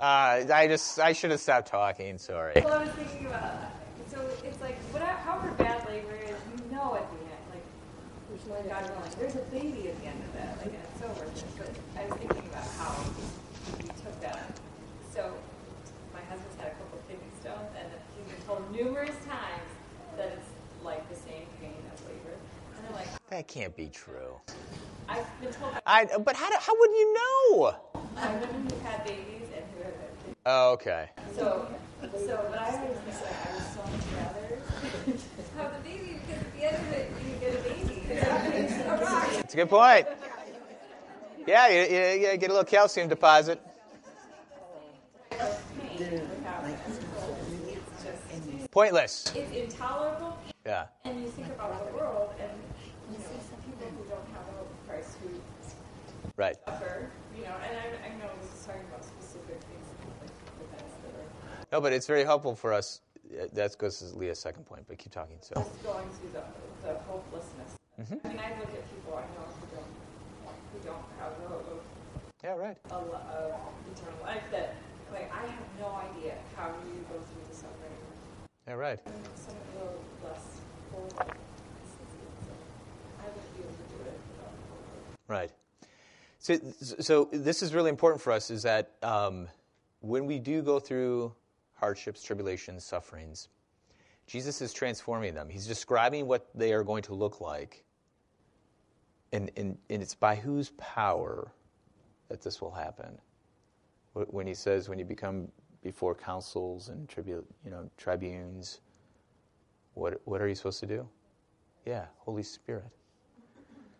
[0.00, 2.18] Uh, I just I should have stopped talking.
[2.18, 2.52] Sorry.
[2.56, 3.72] Well, I was thinking about
[4.12, 7.64] so it's like whatever, however bad labor is, you know at the end, like
[8.68, 11.32] God willing, there's a baby at the end of that, like and it's so worth
[11.32, 11.48] it.
[11.56, 12.92] But I was thinking about how
[13.80, 14.52] we took that.
[15.14, 15.32] So
[16.12, 19.70] my husband's had a couple of kidney stones, and he's been told numerous times
[20.16, 22.36] that it's like the same pain as labor.
[22.78, 23.16] And I'm like, oh.
[23.30, 24.40] That can't be true.
[25.08, 27.76] I've been told I but how do, how would you know?
[28.14, 30.36] by women who've had babies and who have kids.
[30.46, 31.10] Oh, okay.
[31.36, 31.68] So
[32.00, 34.46] So, but I always think like I would so much rather
[35.56, 38.02] have the baby because at the end of it, you get a baby.
[38.10, 39.30] It's a rock.
[39.32, 40.06] That's a good point.
[41.46, 43.60] Yeah, you, you, you get a little calcium deposit.
[48.72, 49.30] Pointless.
[49.36, 50.86] It's intolerable, Yeah.
[51.04, 52.50] and you think about the world and
[53.12, 55.28] you see some people who don't have a hope of Christ who
[56.36, 56.56] Right.
[56.64, 57.52] suffer, you know.
[57.68, 59.86] And I, I know this is talking about specific things,
[60.24, 60.32] like
[60.64, 63.02] events that are No, but it's very helpful for us.
[63.52, 65.36] That goes to Leah's second point, but keep talking.
[65.42, 66.44] So, just going through the,
[66.88, 67.76] the hopelessness.
[68.00, 68.24] Mm-hmm.
[68.24, 69.92] I mean, I look at people I know who don't
[70.72, 71.76] who don't have a, a
[72.42, 72.78] yeah, right.
[72.90, 73.52] a, a
[73.92, 74.76] eternal life that
[75.12, 77.41] like I have no idea how you go through.
[78.66, 78.98] Right.
[85.28, 85.50] Right.
[86.38, 89.48] So, so this is really important for us is that um,
[90.00, 91.32] when we do go through
[91.74, 93.48] hardships, tribulations, sufferings,
[94.26, 95.48] Jesus is transforming them.
[95.48, 97.84] He's describing what they are going to look like.
[99.32, 101.52] And, and, and it's by whose power
[102.28, 103.18] that this will happen.
[104.12, 105.48] When he says, when you become
[105.82, 108.80] before councils and tribu- you know, tribunes,
[109.94, 111.08] what, what are you supposed to do?
[111.84, 112.90] Yeah, Holy Spirit.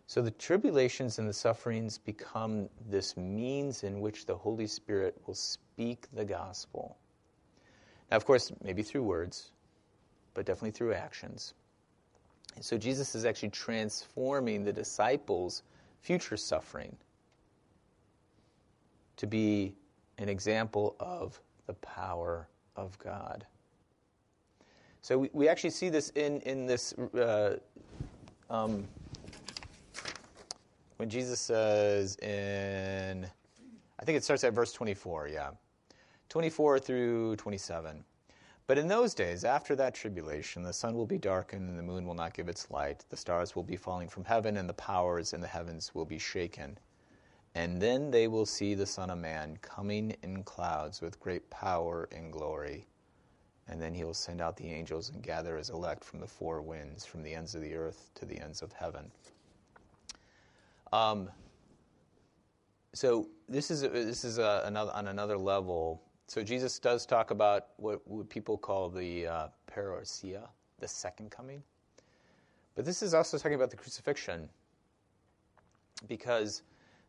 [0.06, 5.34] So the tribulations and the sufferings become this means in which the Holy Spirit will
[5.34, 6.98] speak the gospel.
[8.10, 9.52] Now, of course, maybe through words,
[10.34, 11.54] but definitely through actions.
[12.54, 15.62] And so Jesus is actually transforming the disciples'
[16.02, 16.94] future suffering
[19.16, 19.74] to be
[20.18, 23.46] an example of the power of God.
[25.00, 27.58] So we, we actually see this in, in this uh,
[28.48, 28.86] um,
[30.96, 33.26] when Jesus says in,
[33.98, 35.50] I think it starts at verse 24, yeah.
[36.28, 38.04] 24 through 27.
[38.68, 42.06] But in those days, after that tribulation, the sun will be darkened and the moon
[42.06, 43.04] will not give its light.
[43.10, 46.18] The stars will be falling from heaven and the powers in the heavens will be
[46.18, 46.78] shaken.
[47.54, 52.08] And then they will see the Son of Man coming in clouds with great power
[52.10, 52.86] and glory.
[53.68, 56.62] And then he will send out the angels and gather his elect from the four
[56.62, 59.10] winds, from the ends of the earth to the ends of heaven.
[60.92, 61.30] Um,
[62.92, 66.02] so this is this is a, another on another level.
[66.26, 70.48] So Jesus does talk about what, people call the uh, parousia,
[70.78, 71.62] the second coming.
[72.74, 74.48] But this is also talking about the crucifixion,
[76.08, 76.62] because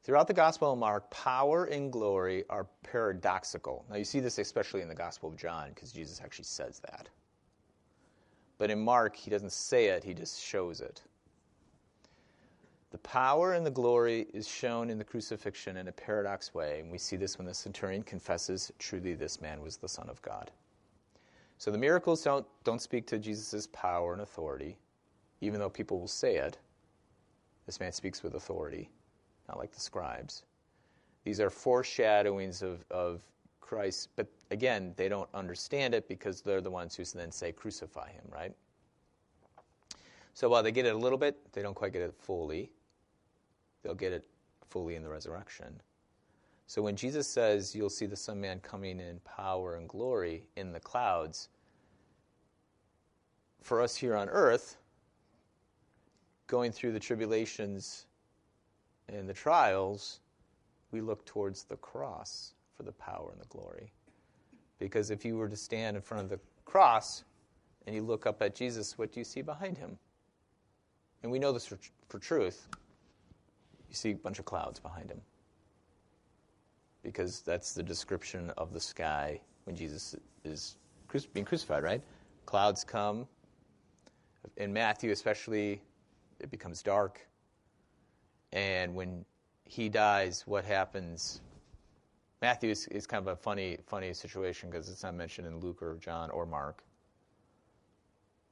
[0.04, 3.86] throughout the Gospel of Mark, power and glory are paradoxical.
[3.90, 7.10] Now you see this especially in the Gospel of John, because Jesus actually says that.
[8.58, 11.02] But in Mark, he doesn't say it; he just shows it.
[12.94, 16.92] The power and the glory is shown in the crucifixion in a paradox way, and
[16.92, 20.52] we see this when the centurion confesses, Truly, this man was the Son of God.
[21.58, 24.78] So the miracles don't, don't speak to Jesus' power and authority,
[25.42, 26.60] even though people will say it.
[27.66, 28.92] This man speaks with authority,
[29.48, 30.44] not like the scribes.
[31.24, 33.22] These are foreshadowings of, of
[33.62, 38.12] Christ, but again, they don't understand it because they're the ones who then say, Crucify
[38.12, 38.54] him, right?
[40.34, 42.72] So while they get it a little bit, they don't quite get it fully.
[43.84, 44.26] They'll get it
[44.68, 45.80] fully in the resurrection.
[46.68, 50.48] So when Jesus says, You'll see the Son of Man coming in power and glory
[50.56, 51.50] in the clouds,
[53.62, 54.78] for us here on earth,
[56.48, 58.06] going through the tribulations
[59.10, 60.20] and the trials,
[60.92, 63.92] we look towards the cross for the power and the glory.
[64.80, 67.24] Because if you were to stand in front of the cross
[67.86, 69.98] and you look up at Jesus, what do you see behind him?
[71.22, 71.78] And we know this for,
[72.10, 72.68] for truth.
[73.90, 75.22] You see a bunch of clouds behind him.
[77.02, 80.78] Because that's the description of the sky when Jesus is
[81.34, 82.02] being crucified, right?
[82.46, 83.28] Clouds come.
[84.58, 85.82] In Matthew, especially,
[86.40, 87.26] it becomes dark.
[88.54, 89.26] And when
[89.66, 91.42] he dies, what happens?
[92.42, 95.82] Matthew is, is kind of a funny, funny situation because it's not mentioned in Luke
[95.82, 96.84] or John or Mark.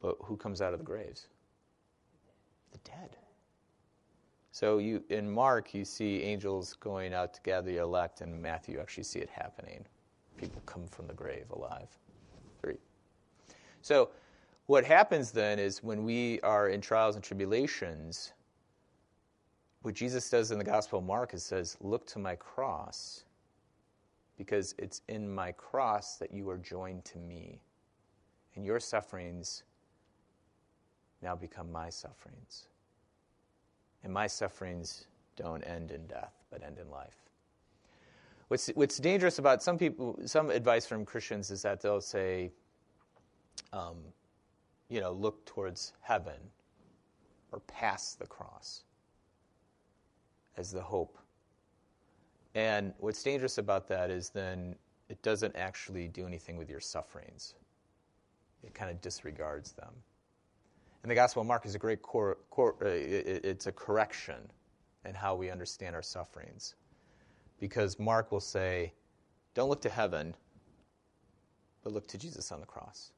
[0.01, 1.27] But who comes out of the graves?
[2.71, 3.15] The dead.
[4.51, 8.75] So you in Mark you see angels going out to gather the elect, and Matthew
[8.75, 9.85] you actually see it happening.
[10.37, 11.87] People come from the grave alive.
[12.61, 12.77] Three.
[13.81, 14.09] So
[14.65, 18.33] what happens then is when we are in trials and tribulations,
[19.81, 23.23] what Jesus does in the Gospel of Mark is says, Look to my cross,
[24.37, 27.61] because it's in my cross that you are joined to me.
[28.55, 29.63] And your sufferings
[31.21, 32.67] now become my sufferings.
[34.03, 35.05] And my sufferings
[35.35, 37.15] don't end in death, but end in life.
[38.49, 42.51] What's, what's dangerous about some people, some advice from Christians is that they'll say,
[43.71, 43.97] um,
[44.89, 46.37] you know, look towards heaven
[47.53, 48.83] or past the cross
[50.57, 51.17] as the hope.
[52.55, 54.75] And what's dangerous about that is then
[55.09, 57.55] it doesn't actually do anything with your sufferings,
[58.63, 59.93] it kind of disregards them.
[61.03, 64.49] And the Gospel of Mark is a great cor- cor- uh, it, it's a correction
[65.05, 66.75] in how we understand our sufferings
[67.59, 68.93] because Mark will say,
[69.53, 70.35] don't look to heaven,
[71.83, 73.11] but look to Jesus on the cross.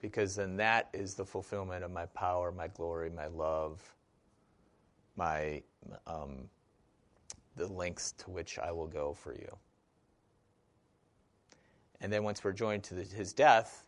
[0.00, 3.80] Because then that is the fulfillment of my power, my glory, my love,
[5.16, 5.62] my
[6.06, 6.48] um,
[7.56, 9.56] the lengths to which I will go for you.
[12.00, 13.84] And then once we're joined to the, his death,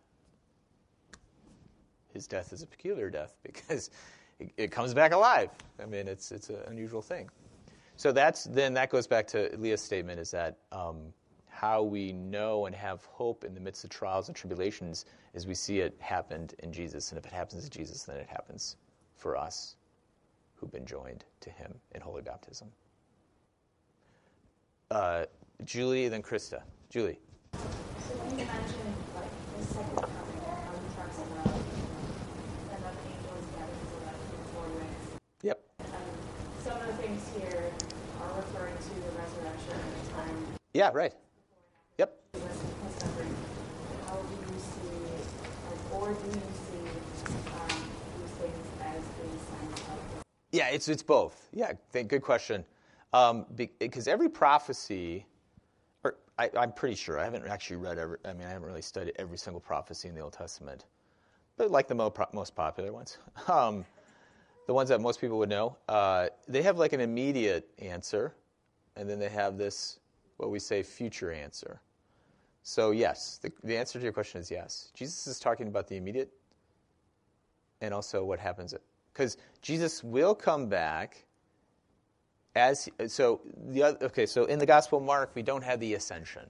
[2.13, 3.91] his death is a peculiar death because
[4.41, 5.51] it, it comes back alive.
[5.81, 7.29] I mean, it's it's an unusual thing.
[7.97, 11.13] So that's then that goes back to Leah's statement is that um,
[11.49, 15.05] how we know and have hope in the midst of trials and tribulations
[15.35, 18.29] is we see it happened in Jesus, and if it happens to Jesus, then it
[18.29, 18.77] happens
[19.17, 19.75] for us
[20.59, 22.69] who've been joined to Him in holy baptism.
[24.91, 25.25] Uh,
[25.65, 26.63] Julie, then Krista.
[26.91, 27.19] Julie.
[27.53, 27.59] So
[28.25, 31.61] when you mentioned like the second coming, how he talks about
[32.73, 34.89] another angel is gathered so that before you
[35.43, 35.59] Yep.
[35.81, 35.87] um,
[36.65, 37.69] some of the things here
[38.23, 40.37] are referring to the resurrection and the time
[40.73, 40.91] Yeah.
[40.95, 41.13] Right.
[41.99, 42.11] Yep.
[42.33, 43.35] he was his suffering.
[44.09, 45.05] How do you see,
[45.69, 46.87] like, or do you see
[47.53, 47.77] um,
[48.17, 50.01] these things as being signs of
[50.51, 51.49] Yeah, it's it's both.
[51.53, 52.65] Yeah, th- good question.
[53.13, 55.27] Um, because every prophecy,
[56.05, 58.19] or I, I'm pretty sure I haven't actually read every.
[58.25, 60.87] I mean, I haven't really studied every single prophecy in the Old Testament,
[61.57, 63.19] but like the mo- pro- most popular ones,
[63.49, 63.85] um,
[64.67, 68.35] the ones that most people would know, uh, they have like an immediate answer,
[68.97, 70.01] and then they have this
[70.39, 71.81] what we say future answer.
[72.63, 74.91] So yes, the, the answer to your question is yes.
[74.95, 76.31] Jesus is talking about the immediate,
[77.81, 78.75] and also what happens
[79.19, 81.25] because Jesus will come back
[82.55, 85.95] as so the other, okay so in the gospel of mark we don't have the
[85.95, 86.49] ascension.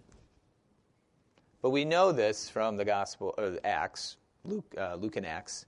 [1.63, 5.65] But we know this from the gospel of acts luke, uh, luke and acts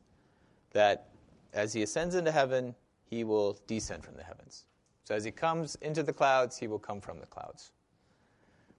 [0.72, 1.09] that
[1.55, 2.74] as he ascends into heaven
[3.09, 4.66] he will descend from the heavens.
[5.05, 7.72] So as he comes into the clouds he will come from the clouds.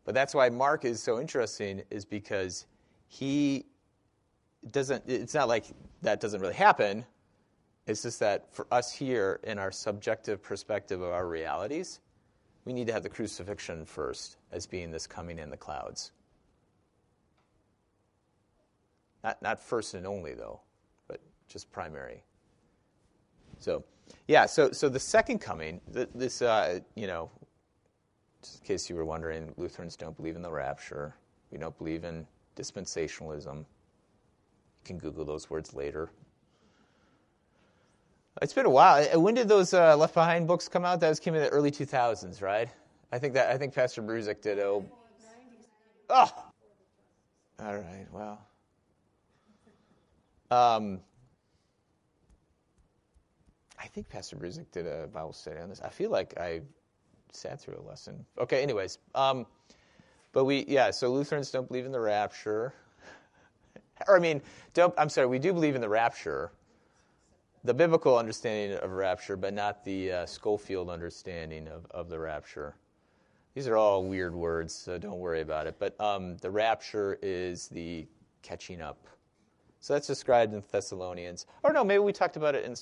[0.06, 2.68] But that's why mark is so interesting is because
[3.08, 3.66] he
[4.70, 5.66] doesn't it's not like
[6.04, 7.04] that doesn't really happen
[7.88, 12.00] it's just that for us here, in our subjective perspective of our realities,
[12.66, 16.12] we need to have the crucifixion first as being this coming in the clouds.
[19.24, 20.62] Not, not first and only, though,
[21.08, 22.24] but just primary.
[23.60, 23.84] So,
[24.28, 27.30] yeah, so, so the second coming, this, uh, you know,
[28.42, 31.16] just in case you were wondering, Lutherans don't believe in the rapture.
[31.52, 32.26] We don't believe in
[32.56, 33.58] dispensationalism.
[33.58, 33.66] You
[34.84, 36.10] can Google those words later.
[38.42, 39.06] It's been a while.
[39.14, 41.00] Uh, when did those uh, Left Behind books come out?
[41.02, 42.70] That was came in the early 2000s, right?
[43.12, 44.60] I think that I think Pastor Bruzik did.
[44.60, 44.86] Oh,
[46.10, 46.30] oh.
[47.60, 48.08] all right.
[48.14, 48.40] Well,
[50.50, 51.02] um,
[53.78, 55.82] I think Pastor Bruzik did a Bible study on this.
[55.82, 56.62] I feel like I
[57.34, 58.26] sat through a lesson.
[58.40, 58.64] Okay.
[58.64, 59.46] Anyways, um,
[60.32, 60.90] but we yeah.
[60.92, 62.74] So Lutherans don't believe in the rapture,
[64.08, 64.42] or I mean,
[64.74, 64.94] don't.
[64.98, 65.28] I'm sorry.
[65.28, 66.54] We do believe in the rapture
[67.64, 72.76] the biblical understanding of rapture, but not the uh, Scofield understanding of, of the rapture.
[73.54, 75.76] These are all weird words, so don't worry about it.
[75.78, 78.08] But um, the rapture is the
[78.42, 79.08] catching up.
[79.80, 81.48] So that's described in Thessalonians.
[81.64, 82.76] Or no, maybe we talked about it in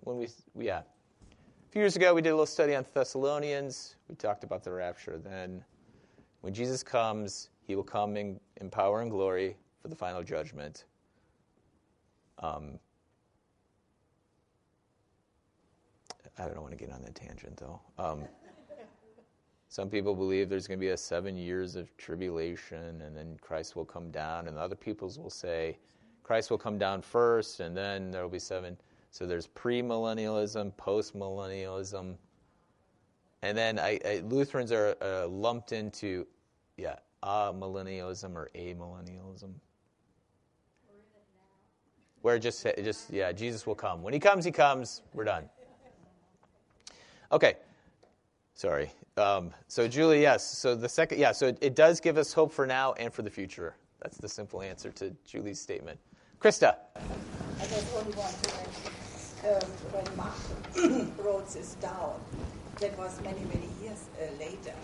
[0.00, 0.28] when we
[0.58, 0.78] yeah.
[0.78, 3.96] A few years ago, we did a little study on Thessalonians.
[4.08, 5.18] We talked about the rapture.
[5.18, 5.62] Then,
[6.40, 10.84] when Jesus comes, he will come in, in power and glory for the final judgment.
[12.38, 12.78] Um,
[16.38, 17.80] I don't want to get on that tangent though.
[17.98, 18.24] Um,
[19.68, 23.74] some people believe there's going to be a seven years of tribulation and then Christ
[23.76, 25.78] will come down, and other peoples will say
[26.22, 28.76] Christ will come down first and then there will be seven.
[29.10, 32.16] So there's premillennialism, postmillennialism,
[33.42, 36.26] and then I, I, Lutherans are uh, lumped into,
[36.76, 39.52] yeah, amillennialism or amillennialism.
[42.22, 44.02] Where just, just yeah, Jesus will come.
[44.02, 45.02] When he comes, he comes.
[45.14, 45.48] We're done.
[47.32, 47.56] Okay.
[48.54, 48.90] Sorry.
[49.16, 50.44] Um, so, Julie, yes.
[50.44, 53.22] So, the second, yeah, so it, it, does give us hope for now and for
[53.22, 53.76] the future.
[54.02, 55.98] That's the simple answer to Julie's statement.
[56.40, 56.76] Krista.
[56.96, 58.96] I just only want to mention
[59.44, 62.20] um, when Mark wrote this down,
[62.80, 64.74] that was many, many years uh, later.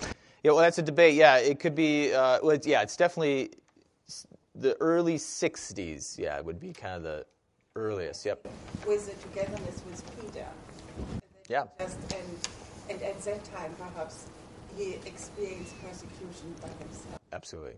[0.43, 1.15] Yeah, well, that's a debate.
[1.15, 2.13] Yeah, it could be.
[2.13, 3.51] Uh, well, it's, yeah, it's definitely
[4.55, 6.19] the early '60s.
[6.19, 7.27] Yeah, it would be kind of the
[7.77, 8.25] earliest.
[8.25, 8.49] Yep.
[8.87, 10.47] With the togetherness with Peter.
[11.53, 11.65] Yeah.
[11.79, 11.91] And,
[12.89, 14.25] and at that time, perhaps,
[14.75, 17.19] he experienced persecution by himself.
[17.31, 17.75] Absolutely.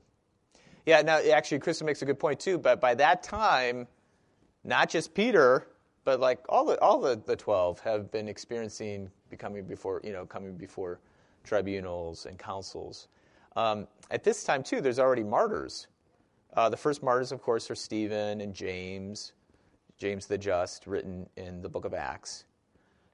[0.86, 1.02] Yeah.
[1.02, 2.56] Now, actually, Krista makes a good point too.
[2.56, 3.88] But by that time,
[4.62, 5.66] not just Peter,
[6.04, 10.24] but like all the all the, the twelve have been experiencing becoming before you know
[10.24, 11.00] coming before
[11.42, 13.08] tribunals and councils.
[13.56, 15.88] Um, at this time too, there's already martyrs.
[16.56, 19.32] Uh, the first martyrs, of course, are Stephen and James,
[19.98, 22.44] James the Just, written in the book of Acts.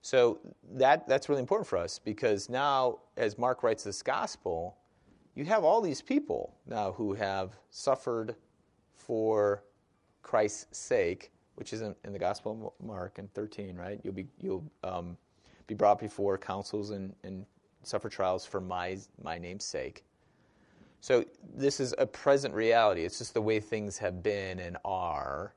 [0.03, 0.39] So
[0.73, 4.79] that that's really important for us because now, as Mark writes this gospel,
[5.35, 8.35] you have all these people now who have suffered
[8.95, 9.65] for
[10.23, 14.01] Christ's sake, which is in, in the Gospel of Mark in 13, right?
[14.03, 15.17] You'll be you'll um,
[15.67, 17.45] be brought before councils and, and
[17.83, 20.05] suffer trials for my my name's sake.
[21.01, 21.25] So
[21.55, 23.05] this is a present reality.
[23.05, 25.55] It's just the way things have been and are.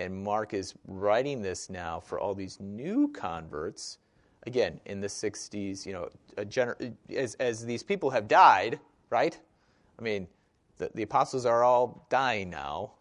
[0.00, 3.98] And Mark is writing this now for all these new converts.
[4.46, 6.08] Again, in the 60s, you know,
[6.44, 8.78] gener- as, as these people have died,
[9.10, 9.38] right?
[9.98, 10.28] I mean,
[10.76, 12.92] the, the apostles are all dying now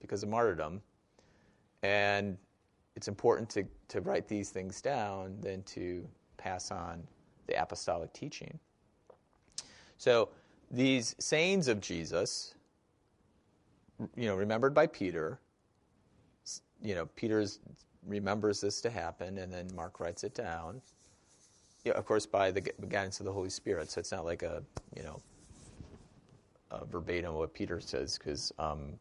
[0.00, 0.80] because of martyrdom.
[1.82, 2.38] And
[2.96, 7.02] it's important to, to write these things down than to pass on
[7.46, 8.58] the apostolic teaching.
[9.98, 10.30] So
[10.70, 12.54] these sayings of Jesus,
[14.16, 15.38] you know, remembered by Peter,
[16.82, 17.44] you know, Peter
[18.06, 20.80] remembers this to happen, and then Mark writes it down.
[21.84, 23.90] Yeah, of course, by the guidance of the Holy Spirit.
[23.90, 24.62] So it's not like a,
[24.94, 25.20] you know,
[26.70, 28.98] a verbatim what Peter says, because um,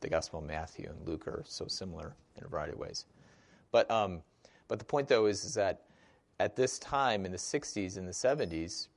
[0.00, 3.06] the Gospel of Matthew and Luke are so similar in a variety of ways.
[3.72, 4.22] But um,
[4.68, 5.82] but the point though is, is that
[6.40, 8.88] at this time in the 60s and the 70s,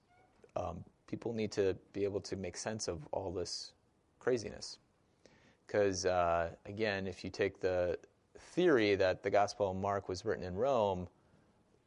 [0.56, 3.74] um, people need to be able to make sense of all this
[4.20, 4.80] craziness.
[5.66, 7.98] Because uh, again, if you take the
[8.40, 11.08] theory that the Gospel of Mark was written in Rome,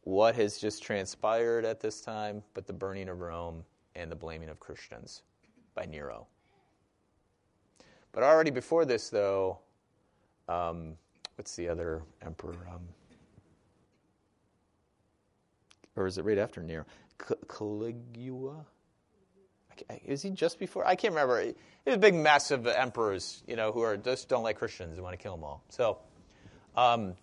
[0.02, 4.48] what has just transpired at this time but the burning of Rome and the blaming
[4.48, 5.22] of Christians
[5.74, 6.26] by Nero?
[8.12, 9.58] But already before this, though,
[10.48, 10.94] um,
[11.36, 12.56] what's the other emperor?
[12.72, 12.80] Um,
[15.96, 16.84] or is it right after Nero?
[17.48, 18.64] Caligula?
[20.04, 20.86] Is he just before?
[20.86, 21.40] I can't remember.
[21.40, 24.94] It was a big mess of emperors, you know, who are just don't like Christians
[24.94, 25.64] and want to kill them all.
[25.70, 25.98] So,
[26.76, 27.14] um,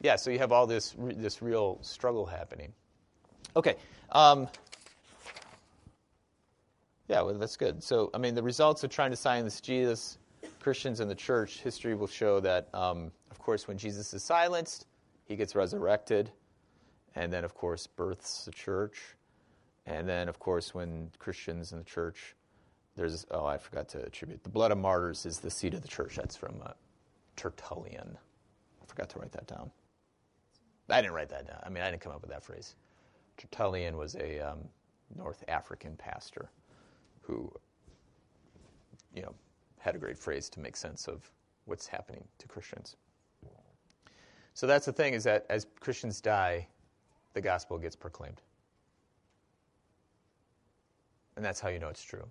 [0.00, 2.72] yeah, so you have all this this real struggle happening.
[3.56, 3.76] Okay.
[4.10, 4.48] Um,
[7.08, 7.82] yeah, well, that's good.
[7.82, 10.18] So, I mean, the results of trying to silence Jesus,
[10.60, 14.86] Christians and the church, history will show that, um, of course, when Jesus is silenced,
[15.26, 16.30] he gets resurrected,
[17.14, 18.98] and then, of course, births the church.
[19.86, 22.34] And then, of course, when Christians in the church,
[22.96, 25.88] there's, oh, I forgot to attribute, the blood of martyrs is the seed of the
[25.88, 26.16] church.
[26.16, 26.72] That's from uh,
[27.36, 28.16] Tertullian.
[28.82, 29.70] I forgot to write that down.
[30.88, 31.60] I didn't write that down.
[31.64, 32.74] I mean, I didn't come up with that phrase.
[33.36, 34.58] Tertullian was a um,
[35.16, 36.50] North African pastor
[37.22, 37.50] who,
[39.14, 39.34] you know,
[39.78, 41.30] had a great phrase to make sense of
[41.64, 42.96] what's happening to Christians.
[44.54, 46.68] So that's the thing is that as Christians die,
[47.32, 48.40] the gospel gets proclaimed.
[51.36, 52.24] And that's how you know it's true.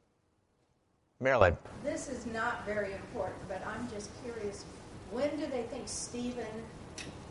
[1.20, 1.58] Marilyn.
[1.84, 4.64] This is not very important, but I'm just curious,
[5.14, 6.46] when do they think Stephen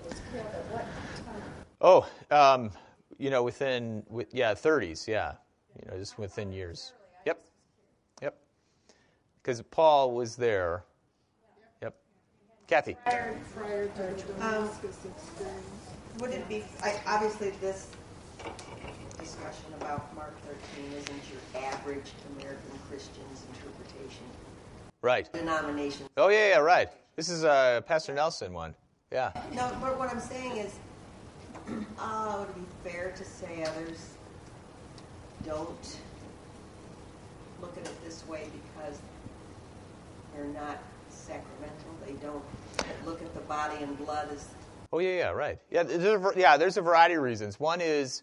[0.05, 1.43] was killed, at what time?
[1.81, 2.71] Oh, um,
[3.19, 5.33] you know, within, with, yeah, 30s, yeah.
[5.81, 6.93] You know, just within years.
[7.27, 7.43] Yep.
[8.23, 8.39] Yep.
[9.43, 10.85] Because Paul was there.
[11.83, 11.95] Yep.
[12.69, 12.97] Kathy.
[13.05, 14.71] Prior, prior to the Um,
[16.19, 17.89] Would it be, I, obviously, this
[19.19, 20.35] discussion about Mark
[20.75, 24.25] 13 isn't your average American Christian's interpretation.
[25.01, 25.33] Right.
[25.33, 26.07] Denomination.
[26.17, 26.89] Oh, yeah, yeah, right.
[27.15, 28.75] This is uh, Pastor Nelson one.
[29.11, 29.33] Yeah.
[29.55, 30.75] No, but what I'm saying is,
[31.99, 34.15] uh, would it be fair to say others
[35.45, 35.99] don't
[37.61, 38.99] look at it this way because
[40.35, 40.79] they're not
[41.11, 41.95] sacramental?
[42.07, 42.43] They don't
[43.05, 44.49] look at the body and blood as
[44.95, 45.59] Oh yeah, yeah, right.
[45.71, 47.59] Yeah, there's a, yeah, there's a variety of reasons.
[47.59, 48.23] One is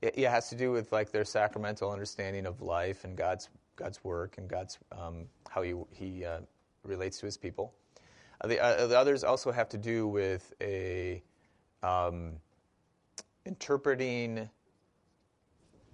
[0.00, 4.02] it, it has to do with like their sacramental understanding of life and God's God's
[4.04, 6.40] work and God's um, how He He uh,
[6.84, 7.74] relates to His people.
[8.40, 11.22] Uh, the, uh, the others also have to do with a
[11.82, 12.32] um,
[13.44, 14.48] interpreting.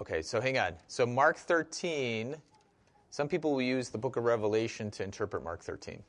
[0.01, 0.74] Okay, so hang on.
[0.88, 2.36] So Mark 13.
[3.12, 6.03] Some people will use the Book of Revelation to interpret Mark 13.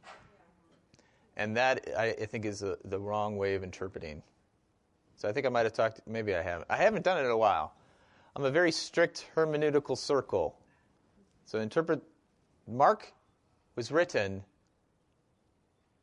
[1.35, 4.21] And that, I, I think, is the the wrong way of interpreting.
[5.21, 6.65] So I think I might have talked, maybe I haven't.
[6.67, 7.75] I haven't done it in a while.
[8.35, 10.57] I'm a very strict hermeneutical circle.
[11.45, 12.01] So interpret
[12.67, 13.13] Mark
[13.75, 14.43] was written.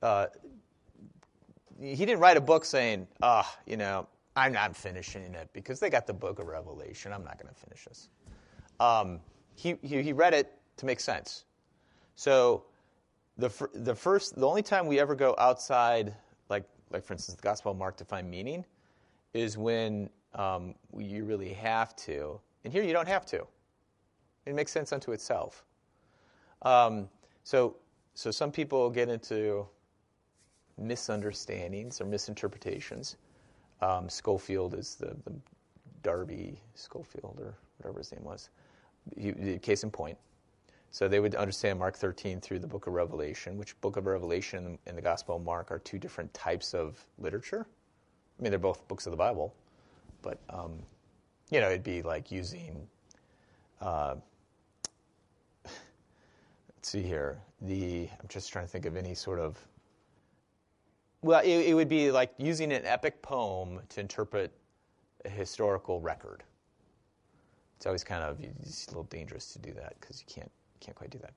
[0.03, 0.26] Uh,
[1.80, 5.90] he didn't write a book saying, "Ah, you know, I'm not finishing it because they
[5.90, 7.12] got the Book of Revelation.
[7.12, 8.09] I'm not going to finish this."
[8.80, 9.20] Um,
[9.55, 11.44] he, he he read it to make sense.
[12.14, 12.64] So
[13.36, 16.14] the fir- the first the only time we ever go outside,
[16.49, 18.64] like like for instance, the Gospel of Mark to find meaning,
[19.34, 22.40] is when um, you really have to.
[22.64, 23.46] And here you don't have to.
[24.46, 25.64] It makes sense unto itself.
[26.62, 27.09] Um,
[27.44, 27.76] so,
[28.14, 29.66] so some people get into
[30.79, 33.16] misunderstandings or misinterpretations.
[33.81, 35.33] Um, Scofield is the, the
[36.03, 38.51] Darby Scofield or whatever his name was.
[39.16, 40.18] He, case in point.
[40.91, 44.79] So they would understand Mark 13 through the book of Revelation, which book of Revelation
[44.87, 47.66] and the Gospel of Mark are two different types of literature.
[48.39, 49.55] I mean, they're both books of the Bible,
[50.22, 50.79] but um,
[51.51, 52.87] you know, it'd be like using.
[53.81, 54.16] Uh,
[55.64, 57.39] let's see here.
[57.62, 59.59] The I'm just trying to think of any sort of.
[61.23, 64.53] Well, it, it would be like using an epic poem to interpret
[65.25, 66.45] a historical record.
[67.77, 70.51] It's always kind of it's a little dangerous to do that because you can't
[70.81, 71.33] can't quite do that.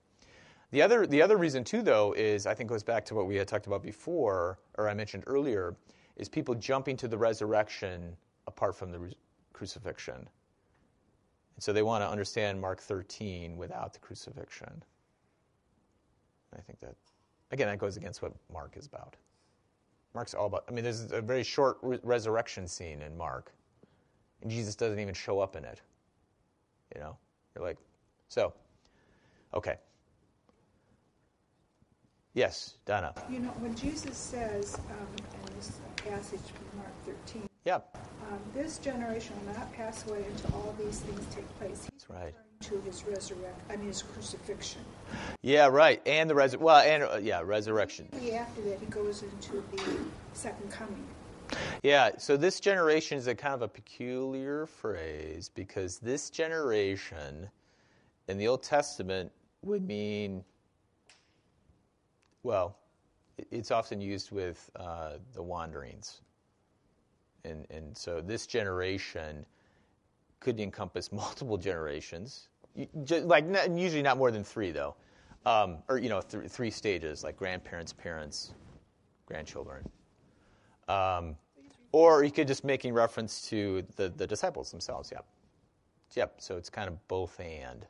[0.72, 3.36] The other the other reason too, though, is I think goes back to what we
[3.36, 5.76] had talked about before, or I mentioned earlier,
[6.16, 8.16] is people jumping to the resurrection
[8.48, 9.18] apart from the re-
[9.54, 10.16] crucifixion.
[10.16, 14.84] And so they want to understand Mark 13 without the crucifixion.
[16.56, 16.96] I think that,
[17.52, 19.16] again, that goes against what Mark is about.
[20.14, 23.53] Mark's all about, I mean, there's a very short re- resurrection scene in Mark,
[24.41, 25.82] and Jesus doesn't even show up in it.
[26.95, 27.18] You know?
[27.55, 27.78] You're like,
[28.28, 28.53] so,
[29.53, 29.78] okay.
[32.34, 33.14] Yes, Donna.
[33.30, 35.07] You know, when Jesus says um,
[35.49, 40.55] in this passage from Mark 13, Yeah, um, this generation will not pass away until
[40.55, 41.88] all these things take place.
[41.91, 42.34] He's That's right.
[42.62, 44.82] To his resurrection, I mean his crucifixion.
[45.41, 46.01] yeah, right.
[46.05, 48.07] And the res, well, and uh, yeah, resurrection.
[48.14, 49.84] After that, he goes into the
[50.34, 51.05] second coming.
[51.84, 57.49] Yeah, so this generation is a kind of a peculiar phrase because this generation
[58.28, 59.32] in the Old Testament
[59.64, 60.43] would mean,
[62.43, 62.78] well,
[63.51, 66.22] it's often used with uh, the wanderings.
[67.43, 69.45] And, and so this generation
[70.39, 74.96] could encompass multiple generations, Like not, usually not more than three, though.
[75.46, 78.54] Um, or, you know, th- three stages, like grandparents, parents,
[79.26, 79.90] grandchildren.
[80.88, 81.36] Um,
[81.92, 85.12] or you could just making reference to the, the disciples themselves.
[85.12, 85.26] Yep.
[86.16, 86.36] Yep.
[86.38, 87.86] So it's kind of both and.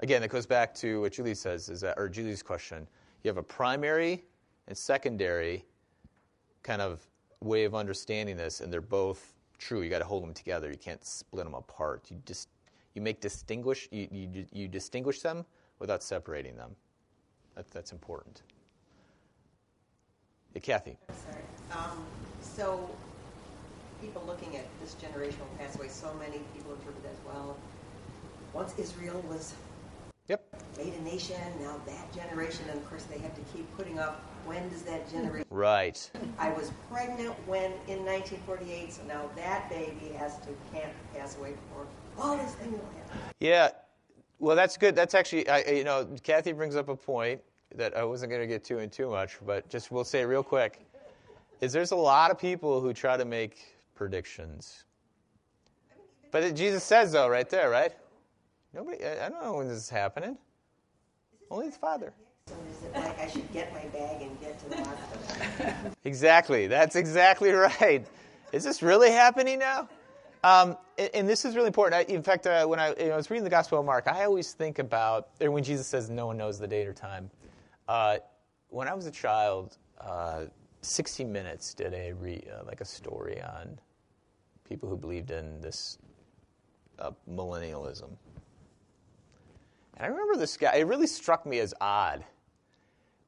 [0.00, 2.86] Again, it goes back to what Julie says is that, or Julie's question.
[3.22, 4.24] You have a primary
[4.68, 5.64] and secondary
[6.62, 7.00] kind of
[7.40, 9.82] way of understanding this, and they're both true.
[9.82, 10.70] You got to hold them together.
[10.70, 12.10] You can't split them apart.
[12.10, 12.48] You just
[12.96, 15.44] you make distinguish you, you, you distinguish them
[15.78, 16.74] without separating them.
[17.54, 18.42] That, that's important.
[20.54, 20.96] Hey, Kathy.
[21.08, 21.42] Sorry.
[21.72, 22.04] Um,
[22.40, 22.90] so,
[24.00, 25.88] people looking at this generational pathway.
[25.88, 27.56] So many people interpret as well.
[28.54, 29.52] Once Israel was
[30.28, 30.44] Yep.
[30.78, 34.20] made a nation, now that generation, and of course they have to keep putting up
[34.44, 35.46] when does that generation.
[35.50, 36.10] Right.
[36.38, 41.52] I was pregnant when in 1948, so now that baby has to can't pass away
[41.52, 41.86] before
[42.18, 43.18] all this thing will happen.
[43.40, 43.70] Yeah.
[44.38, 44.94] Well, that's good.
[44.94, 47.40] That's actually, I, you know, Kathy brings up a point
[47.74, 50.42] that I wasn't going to get to in too much, but just we'll say real
[50.42, 50.84] quick.
[51.60, 54.84] Is there's a lot of people who try to make predictions,
[56.30, 57.94] but Jesus says though, right there, right?
[58.76, 59.02] Nobody.
[59.02, 60.36] I, I don't know when this is happening.
[61.50, 62.12] Only the Father.
[62.46, 65.92] So is it like I should get my bag and get to the hospital?
[66.04, 66.66] Exactly.
[66.66, 68.06] That's exactly right.
[68.52, 69.88] Is this really happening now?
[70.44, 71.94] Um, and, and this is really important.
[71.94, 74.06] I, in fact, uh, when I, you know, I was reading the Gospel of Mark,
[74.06, 77.30] I always think about, or when Jesus says no one knows the date or time.
[77.88, 78.18] Uh,
[78.68, 80.44] when I was a child, uh,
[80.82, 83.78] 60 Minutes did a re, uh, like a story on
[84.68, 85.98] people who believed in this
[86.98, 88.10] uh, millennialism.
[89.96, 90.74] And I remember this guy.
[90.76, 92.24] It really struck me as odd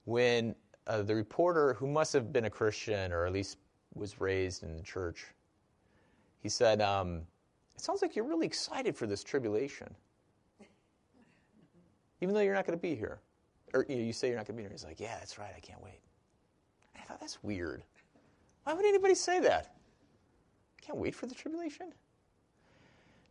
[0.04, 0.54] when
[0.86, 3.58] uh, the reporter, who must have been a Christian or at least
[3.94, 5.26] was raised in the church,
[6.40, 7.22] he said, um,
[7.74, 9.94] It sounds like you're really excited for this tribulation,
[12.20, 13.20] even though you're not going to be here.
[13.74, 14.70] Or you, know, you say you're not going to be here.
[14.70, 15.52] He's like, Yeah, that's right.
[15.56, 16.00] I can't wait.
[16.96, 17.82] I thought, That's weird.
[18.64, 19.74] Why would anybody say that?
[20.78, 21.92] I can't wait for the tribulation?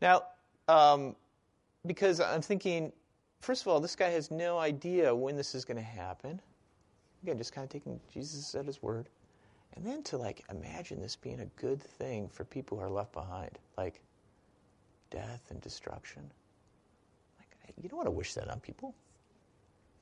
[0.02, 0.24] Now,
[0.68, 1.16] um,
[1.86, 2.92] because I'm thinking,
[3.40, 6.40] first of all, this guy has no idea when this is going to happen.
[7.24, 9.10] Again, just kind of taking Jesus at his word.
[9.76, 13.14] And then to like imagine this being a good thing for people who are left
[13.14, 13.58] behind.
[13.78, 14.02] Like
[15.10, 16.24] death and destruction.
[17.40, 18.94] Like, you don't want to wish that on people.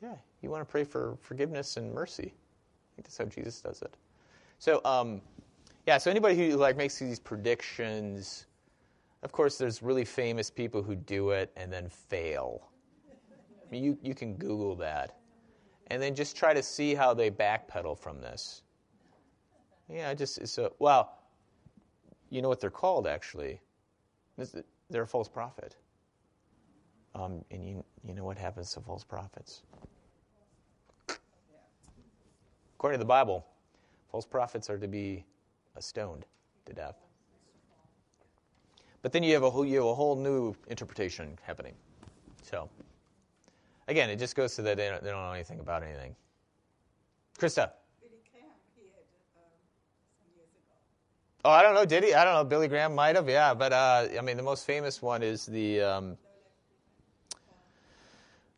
[0.01, 2.33] Yeah, you want to pray for forgiveness and mercy.
[2.33, 3.95] I think that's how Jesus does it.
[4.59, 5.21] So, um,
[5.85, 5.97] yeah.
[5.97, 8.45] So anybody who like makes these predictions,
[9.23, 12.69] of course, there's really famous people who do it and then fail.
[13.75, 15.17] You you can Google that,
[15.87, 18.63] and then just try to see how they backpedal from this.
[19.89, 21.17] Yeah, just so well.
[22.29, 23.61] You know what they're called actually?
[24.89, 25.75] They're a false prophet.
[27.13, 29.61] Um, and you you know what happens to false prophets?
[32.77, 33.45] According to the Bible,
[34.11, 35.25] false prophets are to be
[35.79, 36.25] stoned
[36.65, 36.97] to death.
[39.01, 41.73] But then you have a whole, you have a whole new interpretation happening.
[42.41, 42.69] So,
[43.87, 46.15] again, it just goes to that they don't, they don't know anything about anything.
[47.37, 47.71] Krista.
[48.01, 49.03] Billy Graham, he had
[49.35, 49.51] um,
[50.17, 50.75] some years ago.
[51.43, 51.85] Oh, I don't know.
[51.85, 52.13] Did he?
[52.13, 52.43] I don't know.
[52.43, 53.27] Billy Graham might have.
[53.27, 55.81] Yeah, but uh, I mean, the most famous one is the.
[55.81, 56.17] Um,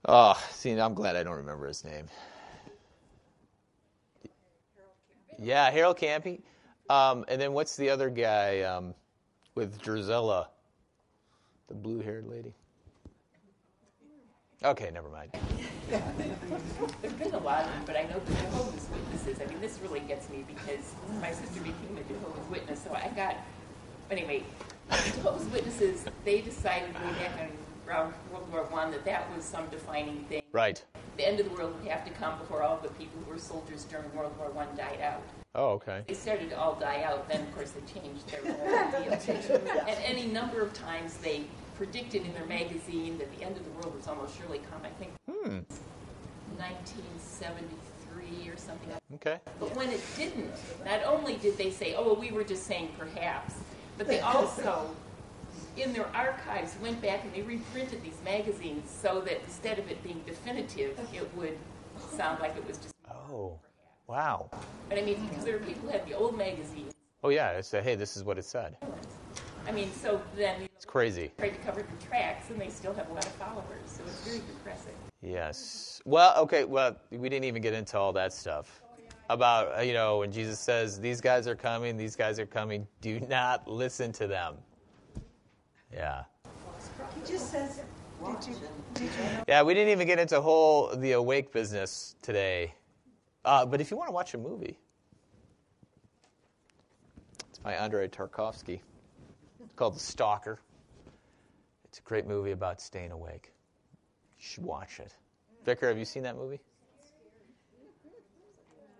[0.05, 2.05] oh, see, I'm glad I don't remember his name.
[5.39, 6.41] Yeah, Harold Camping.
[6.89, 8.95] Um, and then what's the other guy um,
[9.55, 10.47] with Drizella,
[11.67, 12.53] the blue-haired lady?
[14.65, 15.29] Okay, never mind.
[15.87, 19.39] There's been a lot of them, but I know the Jehovah's Witnesses.
[19.39, 23.09] I mean, this really gets me because my sister became a Jehovah's Witness, so I
[23.15, 23.35] got.
[24.09, 24.43] Anyway,
[24.89, 27.49] the Jehovah's Witnesses they decided way back in
[27.87, 30.41] around World War One that that was some defining thing.
[30.51, 30.83] Right.
[31.17, 33.39] The end of the world would have to come before all the people who were
[33.39, 35.21] soldiers during World War One died out.
[35.53, 36.03] Oh, okay.
[36.07, 37.29] They started to all die out.
[37.29, 39.61] Then, of course, they changed their whole deal.
[39.87, 41.45] And any number of times they
[41.77, 44.81] predicted in their magazine that the end of the world was almost surely come.
[44.83, 45.59] I think Hmm.
[46.57, 48.89] 1973 or something.
[49.15, 49.39] Okay.
[49.59, 50.51] But when it didn't,
[50.85, 53.53] not only did they say, "Oh, well, we were just saying perhaps,"
[53.97, 54.89] but they also,
[55.77, 60.01] in their archives, went back and they reprinted these magazines so that instead of it
[60.03, 61.57] being definitive, it would
[62.11, 62.93] sound like it was just.
[63.09, 63.59] Oh,
[64.07, 64.49] wow.
[64.89, 66.93] But I mean, because there are people who had the old magazines.
[67.23, 67.51] Oh, yeah.
[67.51, 68.77] It's a, hey, this is what it said.
[69.67, 71.31] I mean, so then you know, It's crazy.
[71.39, 73.81] tried to cover the tracks, and they still have a lot of followers.
[73.87, 74.93] So it's very depressing.
[75.23, 76.03] Yes.
[76.05, 76.65] Well, okay.
[76.65, 78.83] Well, we didn't even get into all that stuff
[79.31, 82.87] about uh, you know when Jesus says these guys are coming, these guys are coming.
[83.01, 84.57] Do not listen to them.
[85.91, 86.25] Yeah.
[87.15, 87.81] He just says,
[88.23, 88.55] did you,
[88.93, 89.43] did you know?
[89.47, 89.63] Yeah.
[89.63, 92.75] We didn't even get into whole the awake business today.
[93.43, 94.77] Uh, but if you want to watch a movie,
[97.49, 98.81] it's by Andrei Tarkovsky.
[99.63, 100.59] It's called The Stalker.
[101.97, 103.51] It's a great movie about staying awake.
[104.37, 105.15] You should watch it.
[105.65, 106.59] Vicar, have you seen that movie?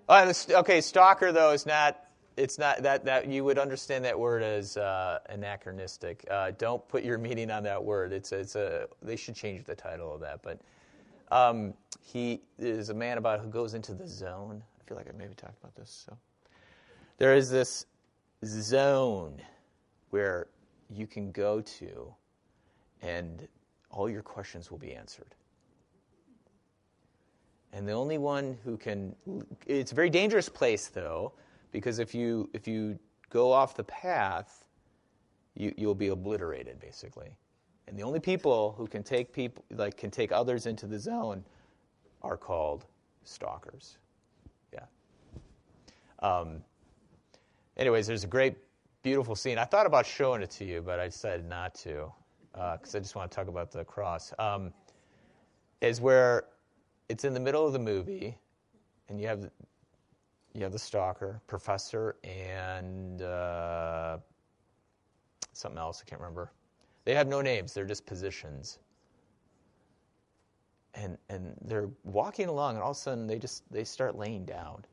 [0.10, 2.04] Okay, stalker though is not.
[2.38, 6.26] It's not that that you would understand that word as uh, anachronistic.
[6.28, 8.12] Uh, don't put your meaning on that word.
[8.12, 8.88] It's it's a.
[9.04, 10.42] They should change the title of that.
[10.42, 10.60] But
[11.30, 14.64] um, he is a man about who goes into the zone.
[14.82, 16.06] I feel like I maybe talked about this.
[16.08, 16.18] So
[17.20, 17.86] there is this
[18.44, 19.40] zone
[20.10, 20.48] where
[20.90, 22.12] you can go to,
[23.02, 23.48] and
[23.90, 25.36] all your questions will be answered.
[27.74, 29.16] And the only one who can
[29.66, 31.34] it's a very dangerous place though,
[31.72, 32.98] because if you if you
[33.30, 34.64] go off the path,
[35.56, 37.36] you, you'll be obliterated basically.
[37.88, 41.44] And the only people who can take people like can take others into the zone
[42.22, 42.86] are called
[43.24, 43.98] stalkers.
[44.74, 44.86] Yeah.
[46.20, 46.62] Um,
[47.78, 48.56] anyways, there's a great,
[49.04, 49.58] beautiful scene.
[49.58, 52.12] I thought about showing it to you, but I decided not to
[52.58, 54.34] because I just want to talk about the cross.
[54.40, 54.74] Um,
[55.82, 56.46] is where
[57.10, 58.38] it's in the middle of the movie,
[59.10, 59.50] and you have
[60.54, 64.18] you have the stalker, professor, and uh,
[65.54, 66.52] something else I can't remember.
[67.06, 68.80] They have no names; they're just positions.
[70.96, 74.46] And and they're walking along, and all of a sudden they just they start laying
[74.46, 74.84] down.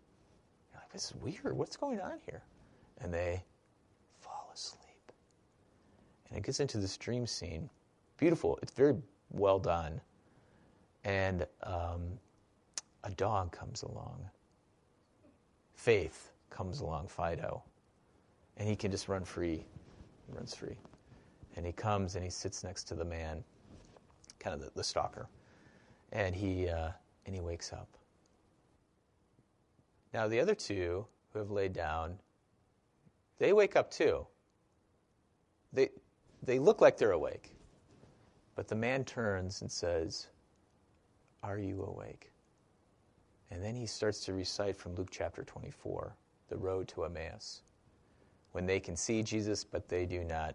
[0.70, 1.56] You're like, this is weird.
[1.56, 2.42] What's going on here?
[3.00, 3.42] And they
[4.20, 4.83] fall asleep.
[6.34, 7.70] And it gets into this dream scene.
[8.18, 8.58] Beautiful.
[8.60, 8.96] It's very
[9.30, 10.00] well done
[11.04, 12.18] and um,
[13.04, 14.24] a dog comes along.
[15.74, 17.62] Faith comes along, Fido,
[18.56, 19.64] and he can just run free.
[20.26, 20.76] He runs free.
[21.56, 23.44] And he comes and he sits next to the man,
[24.38, 25.28] kind of the, the stalker,
[26.12, 26.90] and he, uh,
[27.26, 27.88] and he wakes up.
[30.12, 32.18] Now, the other two who have laid down,
[33.38, 34.26] they wake up too.
[35.72, 35.90] They,
[36.46, 37.54] they look like they're awake.
[38.54, 40.28] But the man turns and says,
[41.42, 42.30] are you awake?
[43.50, 46.16] And then he starts to recite from Luke chapter 24,
[46.48, 47.62] the road to Emmaus.
[48.52, 50.54] When they can see Jesus, but they do not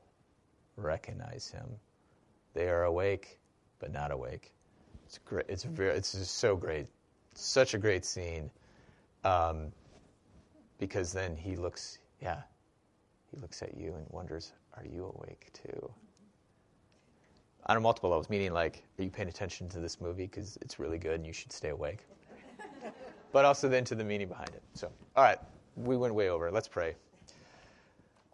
[0.77, 1.67] recognize him.
[2.53, 3.37] They are awake,
[3.79, 4.53] but not awake.
[5.05, 5.45] It's great.
[5.47, 5.95] It's very.
[5.95, 6.87] It's just so great.
[7.35, 8.49] Such a great scene.
[9.23, 9.71] Um,
[10.77, 12.41] because then he looks, yeah,
[13.31, 15.91] he looks at you and wonders, are you awake too?
[17.65, 20.79] On a multiple levels, meaning like, are you paying attention to this movie because it's
[20.79, 22.05] really good and you should stay awake?
[23.31, 24.63] but also then to the meaning behind it.
[24.73, 25.39] So, all right,
[25.75, 26.49] we went way over.
[26.49, 26.95] Let's pray.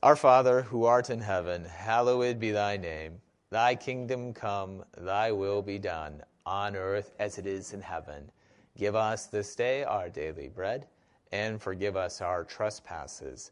[0.03, 3.19] Our Father, who art in heaven, hallowed be thy name.
[3.49, 8.31] Thy kingdom come, thy will be done, on earth as it is in heaven.
[8.77, 10.87] Give us this day our daily bread,
[11.31, 13.51] and forgive us our trespasses,